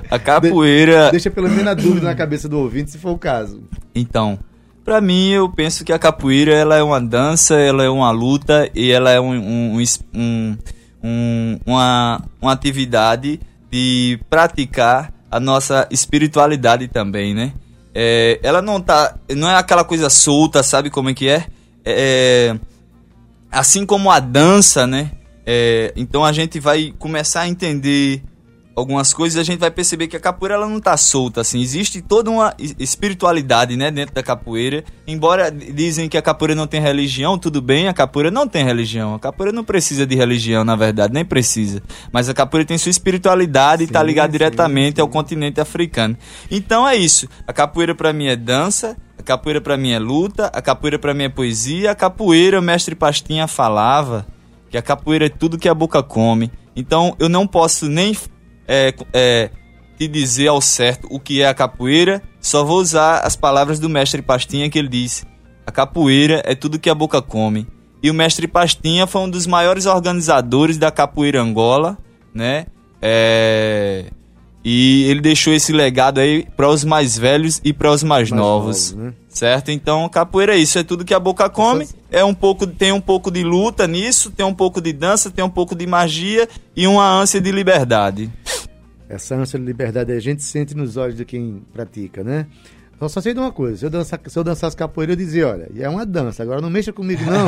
A 0.08 0.18
capoeira. 0.18 1.06
De, 1.06 1.10
deixa 1.10 1.30
pelo 1.30 1.48
menos 1.48 1.66
a 1.66 1.74
dúvida 1.74 2.06
na 2.06 2.14
cabeça 2.14 2.48
do 2.48 2.56
ouvinte, 2.56 2.92
se 2.92 2.98
for 2.98 3.10
o 3.10 3.18
caso. 3.18 3.60
Então, 3.92 4.38
para 4.84 5.00
mim, 5.00 5.30
eu 5.30 5.48
penso 5.50 5.84
que 5.84 5.92
a 5.92 5.98
capoeira 5.98 6.54
ela 6.54 6.76
é 6.76 6.82
uma 6.82 7.00
dança, 7.00 7.56
ela 7.56 7.82
é 7.82 7.90
uma 7.90 8.12
luta 8.12 8.70
e 8.74 8.92
ela 8.92 9.10
é 9.10 9.20
um, 9.20 9.34
um, 9.34 9.82
um, 10.14 10.56
um 11.02 11.58
uma, 11.66 12.22
uma 12.40 12.52
atividade 12.52 13.40
de 13.70 14.18
praticar 14.28 15.12
a 15.30 15.38
nossa 15.38 15.86
espiritualidade 15.90 16.88
também, 16.88 17.34
né? 17.34 17.52
É, 17.94 18.38
ela 18.42 18.62
não 18.62 18.80
tá, 18.80 19.16
não 19.34 19.48
é 19.48 19.56
aquela 19.56 19.84
coisa 19.84 20.08
solta, 20.08 20.62
sabe 20.62 20.90
como 20.90 21.10
é 21.10 21.14
que 21.14 21.28
é? 21.28 21.46
é 21.84 22.56
assim 23.50 23.84
como 23.84 24.10
a 24.10 24.20
dança, 24.20 24.86
né? 24.86 25.10
É, 25.44 25.92
então 25.96 26.24
a 26.24 26.32
gente 26.32 26.60
vai 26.60 26.94
começar 26.98 27.42
a 27.42 27.48
entender 27.48 28.22
algumas 28.78 29.12
coisas, 29.12 29.38
a 29.38 29.42
gente 29.42 29.58
vai 29.58 29.70
perceber 29.70 30.06
que 30.06 30.16
a 30.16 30.20
capoeira 30.20 30.54
ela 30.54 30.68
não 30.68 30.78
está 30.78 30.96
solta, 30.96 31.40
assim, 31.40 31.60
existe 31.60 32.00
toda 32.00 32.30
uma 32.30 32.54
espiritualidade, 32.78 33.76
né, 33.76 33.90
dentro 33.90 34.14
da 34.14 34.22
capoeira. 34.22 34.84
Embora 35.06 35.50
dizem 35.50 36.08
que 36.08 36.16
a 36.16 36.22
capoeira 36.22 36.54
não 36.54 36.66
tem 36.66 36.80
religião, 36.80 37.38
tudo 37.38 37.60
bem, 37.60 37.88
a 37.88 37.94
capoeira 37.94 38.30
não 38.30 38.46
tem 38.46 38.64
religião. 38.64 39.14
A 39.14 39.18
capoeira 39.18 39.52
não 39.52 39.64
precisa 39.64 40.06
de 40.06 40.14
religião, 40.14 40.64
na 40.64 40.76
verdade, 40.76 41.12
nem 41.12 41.24
precisa. 41.24 41.82
Mas 42.12 42.28
a 42.28 42.34
capoeira 42.34 42.66
tem 42.66 42.78
sua 42.78 42.90
espiritualidade 42.90 43.80
sim, 43.80 43.84
e 43.84 43.86
está 43.86 44.02
ligada 44.02 44.32
diretamente 44.32 44.96
sim. 44.96 45.00
ao 45.00 45.08
continente 45.08 45.60
africano. 45.60 46.16
Então 46.50 46.86
é 46.86 46.96
isso. 46.96 47.28
A 47.46 47.52
capoeira 47.52 47.94
para 47.94 48.12
mim 48.12 48.26
é 48.26 48.36
dança, 48.36 48.96
a 49.18 49.22
capoeira 49.22 49.60
para 49.60 49.76
mim 49.76 49.90
é 49.90 49.98
luta, 49.98 50.46
a 50.46 50.62
capoeira 50.62 50.98
para 50.98 51.14
mim 51.14 51.24
é 51.24 51.28
poesia, 51.28 51.90
a 51.90 51.94
capoeira, 51.94 52.60
o 52.60 52.62
mestre 52.62 52.94
Pastinha 52.94 53.46
falava 53.46 54.26
que 54.70 54.76
a 54.76 54.82
capoeira 54.82 55.26
é 55.26 55.28
tudo 55.28 55.58
que 55.58 55.68
a 55.68 55.74
boca 55.74 56.02
come. 56.02 56.50
Então 56.76 57.16
eu 57.18 57.28
não 57.28 57.46
posso 57.46 57.88
nem 57.88 58.14
é, 58.68 58.94
é, 59.12 59.50
te 59.96 60.06
dizer 60.06 60.48
ao 60.48 60.60
certo 60.60 61.08
o 61.10 61.18
que 61.18 61.42
é 61.42 61.48
a 61.48 61.54
capoeira, 61.54 62.22
só 62.40 62.62
vou 62.62 62.78
usar 62.78 63.20
as 63.20 63.34
palavras 63.34 63.80
do 63.80 63.88
mestre 63.88 64.22
Pastinha 64.22 64.70
que 64.70 64.78
ele 64.78 64.88
disse: 64.88 65.26
a 65.66 65.72
capoeira 65.72 66.42
é 66.44 66.54
tudo 66.54 66.78
que 66.78 66.90
a 66.90 66.94
boca 66.94 67.20
come. 67.20 67.66
E 68.02 68.10
o 68.10 68.14
mestre 68.14 68.46
Pastinha 68.46 69.06
foi 69.06 69.22
um 69.22 69.30
dos 69.30 69.46
maiores 69.46 69.86
organizadores 69.86 70.78
da 70.78 70.90
capoeira 70.90 71.42
Angola, 71.42 71.98
né? 72.32 72.66
É... 73.02 74.06
E 74.64 75.04
ele 75.04 75.20
deixou 75.20 75.52
esse 75.52 75.72
legado 75.72 76.18
aí 76.18 76.46
para 76.56 76.68
os 76.68 76.84
mais 76.84 77.16
velhos 77.16 77.60
e 77.64 77.72
para 77.72 77.90
os 77.90 78.02
mais, 78.02 78.30
mais, 78.30 78.40
novos, 78.40 78.92
novos 78.92 79.06
né? 79.06 79.14
certo? 79.28 79.70
Então, 79.70 80.08
capoeira 80.08 80.54
é 80.54 80.58
isso, 80.58 80.78
é 80.78 80.82
tudo 80.82 81.04
que 81.04 81.14
a 81.14 81.20
boca 81.20 81.48
come. 81.48 81.86
É 82.10 82.24
um 82.24 82.34
pouco, 82.34 82.66
tem 82.66 82.90
um 82.90 83.00
pouco 83.00 83.30
de 83.30 83.44
luta 83.44 83.86
nisso, 83.86 84.30
tem 84.30 84.44
um 84.44 84.54
pouco 84.54 84.80
de 84.80 84.92
dança, 84.92 85.30
tem 85.30 85.44
um 85.44 85.50
pouco 85.50 85.74
de 85.74 85.86
magia 85.86 86.48
e 86.74 86.86
uma 86.86 87.08
ânsia 87.08 87.40
de 87.40 87.52
liberdade. 87.52 88.30
Essa 89.08 89.36
ânsia 89.36 89.58
de 89.58 89.64
liberdade 89.64 90.12
a 90.12 90.20
gente 90.20 90.42
sente 90.42 90.74
nos 90.74 90.96
olhos 90.96 91.16
de 91.16 91.24
quem 91.24 91.62
pratica, 91.72 92.24
né? 92.24 92.46
Só, 92.98 93.08
só 93.08 93.20
sei 93.20 93.32
de 93.32 93.38
uma 93.38 93.52
coisa, 93.52 93.76
se 93.76 93.86
eu, 93.86 93.90
dançar, 93.90 94.20
se 94.26 94.36
eu 94.36 94.42
dançasse 94.42 94.76
capoeira, 94.76 95.12
eu 95.12 95.16
dizia, 95.16 95.46
olha, 95.46 95.70
é 95.78 95.88
uma 95.88 96.04
dança, 96.04 96.42
agora 96.42 96.60
não 96.60 96.68
mexa 96.68 96.92
comigo 96.92 97.22
não. 97.24 97.46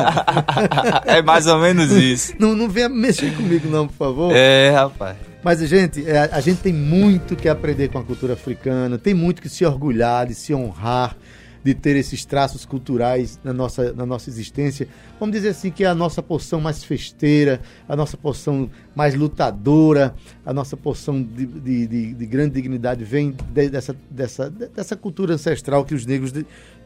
é 1.05 1.21
mais 1.21 1.49
ou 1.49 1.59
menos 1.59 1.91
isso. 1.91 2.35
não, 2.39 2.55
não 2.55 2.69
venha 2.69 2.89
mexer 2.89 3.35
comigo 3.35 3.69
não, 3.69 3.89
por 3.89 3.97
favor. 3.97 4.33
É, 4.33 4.71
rapaz. 4.71 5.17
Mas, 5.43 5.61
gente, 5.67 6.07
é, 6.09 6.29
a 6.31 6.41
gente 6.41 6.61
tem 6.61 6.73
muito 6.73 7.35
que 7.35 7.49
aprender 7.49 7.89
com 7.89 7.99
a 7.99 8.05
cultura 8.05 8.35
africana, 8.35 8.99
tem 8.99 9.15
muito 9.15 9.41
que 9.41 9.49
se 9.49 9.65
orgulhar, 9.65 10.27
de 10.27 10.35
se 10.35 10.55
honrar, 10.55 11.17
de 11.63 11.75
ter 11.75 11.97
esses 11.97 12.25
traços 12.25 12.65
culturais 12.65 13.39
na 13.45 13.53
nossa, 13.53 13.93
na 13.93 14.07
nossa 14.07 14.31
existência. 14.31 14.89
Vamos 15.19 15.35
dizer 15.35 15.51
assim 15.51 15.71
que 15.71 15.85
é 15.85 15.87
a 15.87 15.95
nossa 15.95 16.23
porção 16.23 16.61
mais 16.61 16.83
festeira, 16.83 17.61
a 17.89 17.95
nossa 17.95 18.17
porção 18.17 18.71
mais 18.95 19.15
lutadora, 19.15 20.15
a 20.45 20.53
nossa 20.53 20.77
porção 20.77 21.23
de, 21.23 21.47
de, 21.47 21.87
de, 21.87 22.15
de 22.15 22.27
grande 22.27 22.55
dignidade 22.55 23.05
vem 23.05 23.35
de, 23.53 23.69
dessa, 23.69 23.95
dessa, 24.11 24.51
dessa 24.51 24.97
cultura 24.97 25.35
ancestral 25.35 25.85
que 25.85 25.95
os 25.95 26.07
negros 26.07 26.33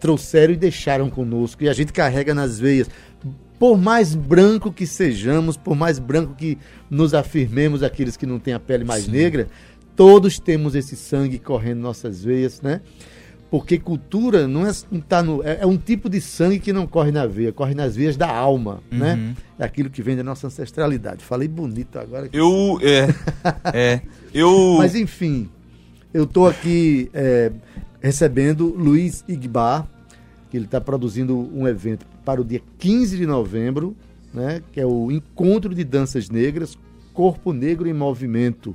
trouxeram 0.00 0.54
e 0.54 0.56
deixaram 0.56 1.08
conosco. 1.08 1.62
E 1.62 1.68
a 1.68 1.72
gente 1.72 1.92
carrega 1.92 2.34
nas 2.34 2.58
veias. 2.58 2.88
Por 3.58 3.78
mais 3.78 4.14
branco 4.14 4.72
que 4.72 4.86
sejamos, 4.86 5.56
por 5.56 5.76
mais 5.76 6.00
branco 6.00 6.34
que 6.34 6.58
nos 6.90 7.14
afirmemos 7.14 7.84
aqueles 7.84 8.16
que 8.16 8.26
não 8.26 8.40
têm 8.40 8.52
a 8.52 8.60
pele 8.60 8.84
mais 8.84 9.04
Sim. 9.04 9.12
negra, 9.12 9.46
todos 9.94 10.40
temos 10.40 10.74
esse 10.74 10.96
sangue 10.96 11.38
correndo 11.38 11.78
nossas 11.78 12.24
veias, 12.24 12.60
né? 12.60 12.80
Porque 13.54 13.78
cultura 13.78 14.48
não 14.48 14.66
é, 14.66 14.72
tá 15.08 15.22
no, 15.22 15.40
é, 15.44 15.58
é, 15.60 15.66
um 15.66 15.76
tipo 15.76 16.10
de 16.10 16.20
sangue 16.20 16.58
que 16.58 16.72
não 16.72 16.88
corre 16.88 17.12
na 17.12 17.24
veia, 17.24 17.52
corre 17.52 17.72
nas 17.72 17.94
veias 17.94 18.16
da 18.16 18.28
alma, 18.28 18.82
né? 18.90 19.14
uhum. 19.14 19.28
né? 19.28 19.36
É 19.60 19.64
aquilo 19.64 19.88
que 19.88 20.02
vem 20.02 20.16
da 20.16 20.24
nossa 20.24 20.48
ancestralidade. 20.48 21.24
Falei 21.24 21.46
bonito 21.46 21.96
agora. 21.96 22.28
Eu, 22.32 22.80
é, 22.82 23.06
é, 23.72 24.00
eu... 24.34 24.74
Mas 24.78 24.96
enfim, 24.96 25.48
eu 26.12 26.24
estou 26.24 26.48
aqui 26.48 27.08
é, 27.14 27.52
recebendo 28.02 28.74
Luiz 28.76 29.24
Igbar, 29.28 29.86
que 30.50 30.56
ele 30.56 30.64
está 30.64 30.80
produzindo 30.80 31.38
um 31.54 31.68
evento 31.68 32.04
para 32.24 32.40
o 32.40 32.44
dia 32.44 32.60
15 32.80 33.16
de 33.16 33.24
novembro, 33.24 33.96
né? 34.32 34.62
Que 34.72 34.80
é 34.80 34.84
o 34.84 35.12
Encontro 35.12 35.72
de 35.72 35.84
Danças 35.84 36.28
Negras, 36.28 36.76
Corpo 37.12 37.52
Negro 37.52 37.88
em 37.88 37.92
Movimento, 37.92 38.74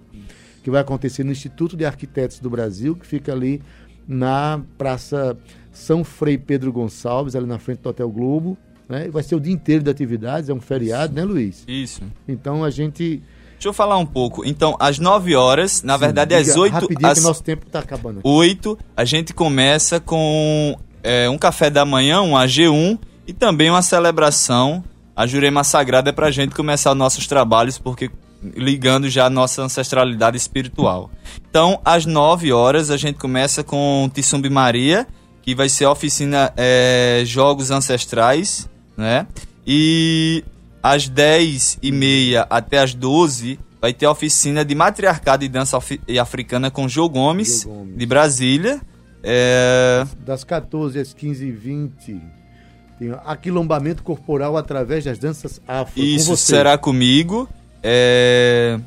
que 0.64 0.72
vai 0.72 0.80
acontecer 0.80 1.26
no 1.26 1.34
Instituto 1.34 1.76
de 1.76 1.84
Arquitetos 1.84 2.40
do 2.40 2.50
Brasil, 2.50 2.96
que 2.96 3.06
fica 3.06 3.34
ali 3.34 3.62
na 4.10 4.60
Praça 4.76 5.38
São 5.72 6.04
Frei 6.04 6.36
Pedro 6.36 6.74
Gonçalves, 6.74 7.36
ali 7.36 7.46
na 7.46 7.60
frente 7.60 7.82
do 7.82 7.90
Hotel 7.90 8.10
Globo. 8.10 8.58
Né? 8.90 9.08
Vai 9.10 9.22
ser 9.22 9.36
o 9.36 9.40
dia 9.40 9.54
inteiro 9.54 9.84
de 9.84 9.92
atividades, 9.92 10.50
é 10.50 10.54
um 10.54 10.60
feriado, 10.60 11.14
né, 11.14 11.24
Luiz? 11.24 11.64
Isso. 11.68 12.02
Então 12.28 12.64
a 12.64 12.72
gente. 12.72 13.22
Deixa 13.52 13.68
eu 13.68 13.74
falar 13.74 13.98
um 13.98 14.06
pouco. 14.06 14.44
Então, 14.46 14.76
às 14.80 14.98
9 14.98 15.36
horas, 15.36 15.84
na 15.84 15.94
Sim, 15.94 16.00
verdade, 16.00 16.34
às 16.34 16.56
8 16.56 16.74
Rapidinho 16.74 17.10
às... 17.10 17.20
que 17.20 17.24
nosso 17.24 17.44
tempo 17.44 17.68
está 17.68 17.80
acabando. 17.80 18.20
Aqui. 18.20 18.28
8, 18.28 18.80
a 18.98 19.06
gente 19.06 19.34
começa 19.34 20.00
com 20.00 20.76
é, 21.04 21.30
um 21.30 21.38
café 21.38 21.70
da 21.70 21.86
manhã, 21.86 22.22
um 22.22 22.32
AG1 22.32 22.98
e 23.28 23.34
também 23.34 23.70
uma 23.70 23.82
celebração. 23.82 24.84
A 25.16 25.28
Jurema 25.28 25.64
Sagrada 25.66 26.10
é 26.10 26.14
para 26.14 26.28
a 26.28 26.32
gente 26.32 26.56
começar 26.56 26.92
os 26.94 26.98
nossos 26.98 27.28
trabalhos, 27.28 27.78
porque 27.78 28.10
ligando 28.42 29.10
já 29.10 29.26
a 29.26 29.30
nossa 29.30 29.62
ancestralidade 29.62 30.38
espiritual. 30.38 31.10
Então, 31.50 31.80
às 31.84 32.06
9 32.06 32.52
horas, 32.52 32.90
a 32.90 32.98
gente 32.98 33.18
começa 33.18 33.64
com 33.64 34.10
Tissumbi 34.14 34.50
Maria, 34.50 35.08
que 35.42 35.54
vai 35.54 35.70
ser 35.70 35.86
a 35.86 35.92
oficina 35.92 36.54
é, 36.56 37.24
Jogos 37.26 37.72
Ancestrais, 37.72 38.70
né? 38.96 39.28
E 39.66 40.44
às 40.82 41.08
10 41.08 41.80
e 41.82 41.92
meia 41.92 42.48
até 42.50 42.80
às 42.80 42.94
12 42.94 43.60
vai 43.82 43.94
ter 43.94 44.06
a 44.06 44.12
oficina 44.12 44.64
de 44.64 44.76
matriarcado 44.76 45.44
e 45.44 45.50
dança 45.50 45.78
africana 46.22 46.70
com 46.70 46.88
João 46.88 47.10
Gomes, 47.10 47.64
Gomes. 47.64 47.98
de 47.98 48.06
Brasília. 48.06 48.82
É... 49.24 50.06
Das 50.26 50.44
14 50.44 51.00
às 51.00 51.14
15 51.14 51.46
e 51.46 51.52
20 51.52 52.22
tem 53.00 53.16
aquilombamento 53.26 54.04
corporal 54.04 54.58
através 54.58 55.06
das 55.06 55.18
danças 55.18 55.62
afro. 55.66 56.02
Isso 56.02 56.36
será 56.36 56.78
comigo. 56.78 57.48
É... 57.84 58.80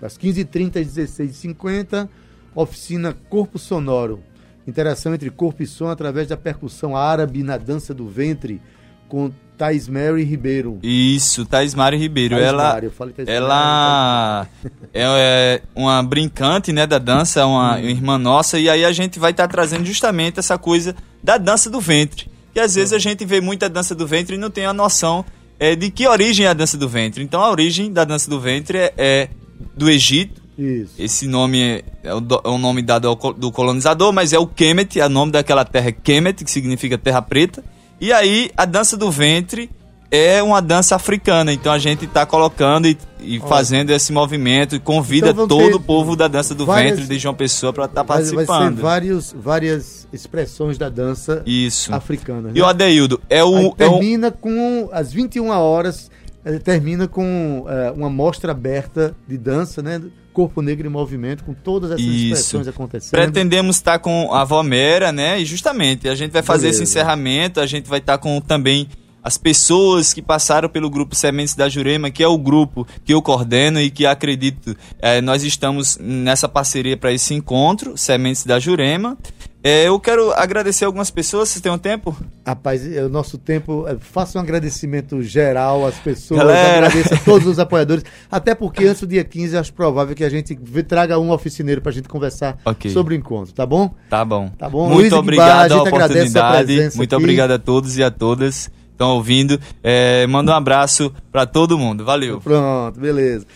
Das 0.00 0.18
15h30 0.18 0.80
às 0.80 0.88
16h50, 0.88 2.08
oficina 2.54 3.16
Corpo 3.28 3.58
Sonoro. 3.58 4.22
Interação 4.66 5.12
entre 5.14 5.28
corpo 5.30 5.62
e 5.62 5.66
som 5.66 5.88
através 5.88 6.28
da 6.28 6.36
percussão 6.36 6.96
árabe 6.96 7.42
na 7.42 7.56
dança 7.56 7.92
do 7.92 8.08
ventre, 8.08 8.60
com 9.08 9.30
Thais 9.58 9.88
Mary 9.88 10.22
Ribeiro. 10.22 10.78
Isso, 10.82 11.44
Thais 11.44 11.74
Mary 11.74 11.96
Ribeiro. 11.96 12.36
Thais 12.36 12.48
ela 12.48 12.80
ela 13.26 14.48
é, 14.94 15.02
é, 15.02 15.62
uma 15.74 16.02
brincante 16.02 16.72
né, 16.72 16.86
da 16.86 16.98
dança, 16.98 17.44
uma, 17.44 17.76
hum. 17.76 17.80
irmã 17.80 18.18
nossa, 18.18 18.58
e 18.58 18.68
aí 18.68 18.84
a 18.84 18.92
gente 18.92 19.18
vai 19.18 19.32
estar 19.32 19.48
tá 19.48 19.52
trazendo 19.52 19.84
justamente 19.84 20.38
essa 20.38 20.56
coisa 20.56 20.94
da 21.22 21.38
dança 21.38 21.68
do 21.68 21.80
ventre. 21.80 22.30
E 22.54 22.60
às 22.60 22.74
vezes 22.74 22.92
a 22.92 22.98
gente 22.98 23.24
vê 23.24 23.40
muita 23.40 23.68
dança 23.68 23.94
do 23.94 24.06
ventre 24.06 24.36
e 24.36 24.38
não 24.38 24.50
tem 24.50 24.64
a 24.64 24.72
noção 24.72 25.24
é, 25.62 25.76
de 25.76 25.92
que 25.92 26.08
origem 26.08 26.44
é 26.44 26.48
a 26.48 26.54
dança 26.54 26.76
do 26.76 26.88
ventre. 26.88 27.22
Então 27.22 27.40
a 27.40 27.48
origem 27.48 27.92
da 27.92 28.02
dança 28.02 28.28
do 28.28 28.40
ventre 28.40 28.78
é, 28.78 28.92
é 28.98 29.28
do 29.76 29.88
Egito. 29.88 30.42
Isso. 30.58 30.94
Esse 30.98 31.28
nome 31.28 31.62
é, 31.62 31.84
é, 32.02 32.12
o, 32.12 32.18
é 32.18 32.48
o 32.48 32.58
nome 32.58 32.82
dado 32.82 33.06
ao, 33.06 33.14
do 33.32 33.52
colonizador, 33.52 34.12
mas 34.12 34.32
é 34.32 34.38
o 34.40 34.46
Kemet, 34.46 34.98
é 34.98 35.06
o 35.06 35.08
nome 35.08 35.30
daquela 35.30 35.64
terra 35.64 35.92
Kemet, 35.92 36.44
que 36.44 36.50
significa 36.50 36.98
terra 36.98 37.22
preta. 37.22 37.62
E 38.00 38.12
aí 38.12 38.50
a 38.56 38.64
dança 38.64 38.96
do 38.96 39.08
ventre 39.08 39.70
é 40.12 40.42
uma 40.42 40.60
dança 40.60 40.94
africana, 40.94 41.54
então 41.54 41.72
a 41.72 41.78
gente 41.78 42.04
está 42.04 42.26
colocando 42.26 42.86
e, 42.86 42.98
e 43.18 43.40
fazendo 43.40 43.88
esse 43.90 44.12
movimento 44.12 44.76
e 44.76 44.78
convida 44.78 45.30
então 45.30 45.48
todo 45.48 45.76
o 45.76 45.80
povo 45.80 46.14
da 46.14 46.28
dança 46.28 46.54
do 46.54 46.66
várias, 46.66 46.98
ventre 46.98 47.14
de 47.14 47.18
João 47.18 47.34
Pessoa 47.34 47.72
para 47.72 47.86
estar 47.86 48.02
tá 48.02 48.04
participando. 48.04 48.46
Vai 48.46 48.74
ser 48.74 48.82
vários, 48.82 49.32
várias 49.32 50.08
expressões 50.12 50.76
da 50.76 50.90
dança 50.90 51.42
Isso. 51.46 51.94
africana. 51.94 52.48
Né? 52.48 52.52
E 52.54 52.60
o 52.60 52.66
Adeildo, 52.66 53.22
é 53.30 53.42
o. 53.42 53.56
Aí 53.56 53.74
termina 53.74 54.26
é 54.26 54.30
o... 54.30 54.32
com 54.32 54.90
às 54.92 55.10
21 55.10 55.48
horas, 55.48 56.10
eh, 56.44 56.58
termina 56.58 57.08
com 57.08 57.60
uh, 57.60 57.96
uma 57.96 58.10
mostra 58.10 58.52
aberta 58.52 59.16
de 59.26 59.38
dança, 59.38 59.80
né? 59.80 59.98
Corpo 60.34 60.60
Negro 60.60 60.86
em 60.86 60.90
Movimento, 60.90 61.42
com 61.44 61.54
todas 61.54 61.90
essas 61.90 62.04
Isso. 62.04 62.24
expressões 62.24 62.68
acontecendo. 62.68 63.10
Pretendemos 63.12 63.76
estar 63.76 63.98
com 63.98 64.32
a 64.34 64.44
Vomera, 64.44 65.10
né? 65.10 65.40
E 65.40 65.44
justamente 65.46 66.06
a 66.06 66.14
gente 66.14 66.32
vai 66.32 66.42
fazer 66.42 66.66
Beleza. 66.66 66.82
esse 66.82 66.90
encerramento, 66.90 67.60
a 67.60 67.66
gente 67.66 67.88
vai 67.88 67.98
estar 67.98 68.18
com 68.18 68.40
também 68.40 68.88
as 69.22 69.38
pessoas 69.38 70.12
que 70.12 70.20
passaram 70.20 70.68
pelo 70.68 70.90
grupo 70.90 71.14
Sementes 71.14 71.54
da 71.54 71.68
Jurema, 71.68 72.10
que 72.10 72.22
é 72.22 72.28
o 72.28 72.36
grupo 72.36 72.86
que 73.04 73.14
eu 73.14 73.22
coordeno 73.22 73.80
e 73.80 73.90
que 73.90 74.04
acredito 74.04 74.76
é, 74.98 75.20
nós 75.20 75.44
estamos 75.44 75.96
nessa 75.98 76.48
parceria 76.48 76.96
para 76.96 77.12
esse 77.12 77.34
encontro, 77.34 77.96
Sementes 77.96 78.44
da 78.44 78.58
Jurema. 78.58 79.16
É, 79.64 79.86
eu 79.86 80.00
quero 80.00 80.32
agradecer 80.32 80.84
algumas 80.84 81.08
pessoas, 81.08 81.48
vocês 81.48 81.62
têm 81.62 81.70
um 81.70 81.78
tempo? 81.78 82.16
Rapaz, 82.44 82.84
o 82.84 83.08
nosso 83.08 83.38
tempo, 83.38 83.86
é, 83.86 83.96
faça 83.96 84.36
um 84.36 84.42
agradecimento 84.42 85.22
geral 85.22 85.86
às 85.86 85.94
pessoas, 85.94 86.40
Galera. 86.40 86.88
agradeço 86.88 87.14
a 87.14 87.18
todos 87.24 87.46
os 87.46 87.60
apoiadores, 87.60 88.04
até 88.28 88.56
porque 88.56 88.84
antes 88.84 89.02
do 89.02 89.06
dia 89.06 89.22
15 89.22 89.56
acho 89.56 89.72
provável 89.72 90.16
que 90.16 90.24
a 90.24 90.28
gente 90.28 90.56
traga 90.88 91.16
um 91.16 91.30
oficineiro 91.30 91.80
para 91.80 91.90
a 91.90 91.94
gente 91.94 92.08
conversar 92.08 92.58
okay. 92.64 92.90
sobre 92.90 93.14
o 93.14 93.16
encontro, 93.16 93.54
tá 93.54 93.64
bom? 93.64 93.94
Tá 94.10 94.24
bom. 94.24 94.48
Tá 94.58 94.68
bom. 94.68 94.88
Muito 94.88 94.98
Luiz 94.98 95.12
obrigado 95.12 95.68
pela 95.68 95.82
oportunidade, 95.82 96.90
muito 96.96 97.14
aqui. 97.14 97.22
obrigado 97.22 97.52
a 97.52 97.58
todos 97.58 97.96
e 97.96 98.02
a 98.02 98.10
todas 98.10 98.68
estão 98.92 99.10
ouvindo. 99.16 99.58
É, 99.82 100.26
manda 100.26 100.52
um 100.52 100.54
abraço 100.54 101.12
para 101.30 101.44
todo 101.46 101.78
mundo. 101.78 102.04
Valeu. 102.04 102.40
Pronto, 102.40 103.00
beleza. 103.00 103.46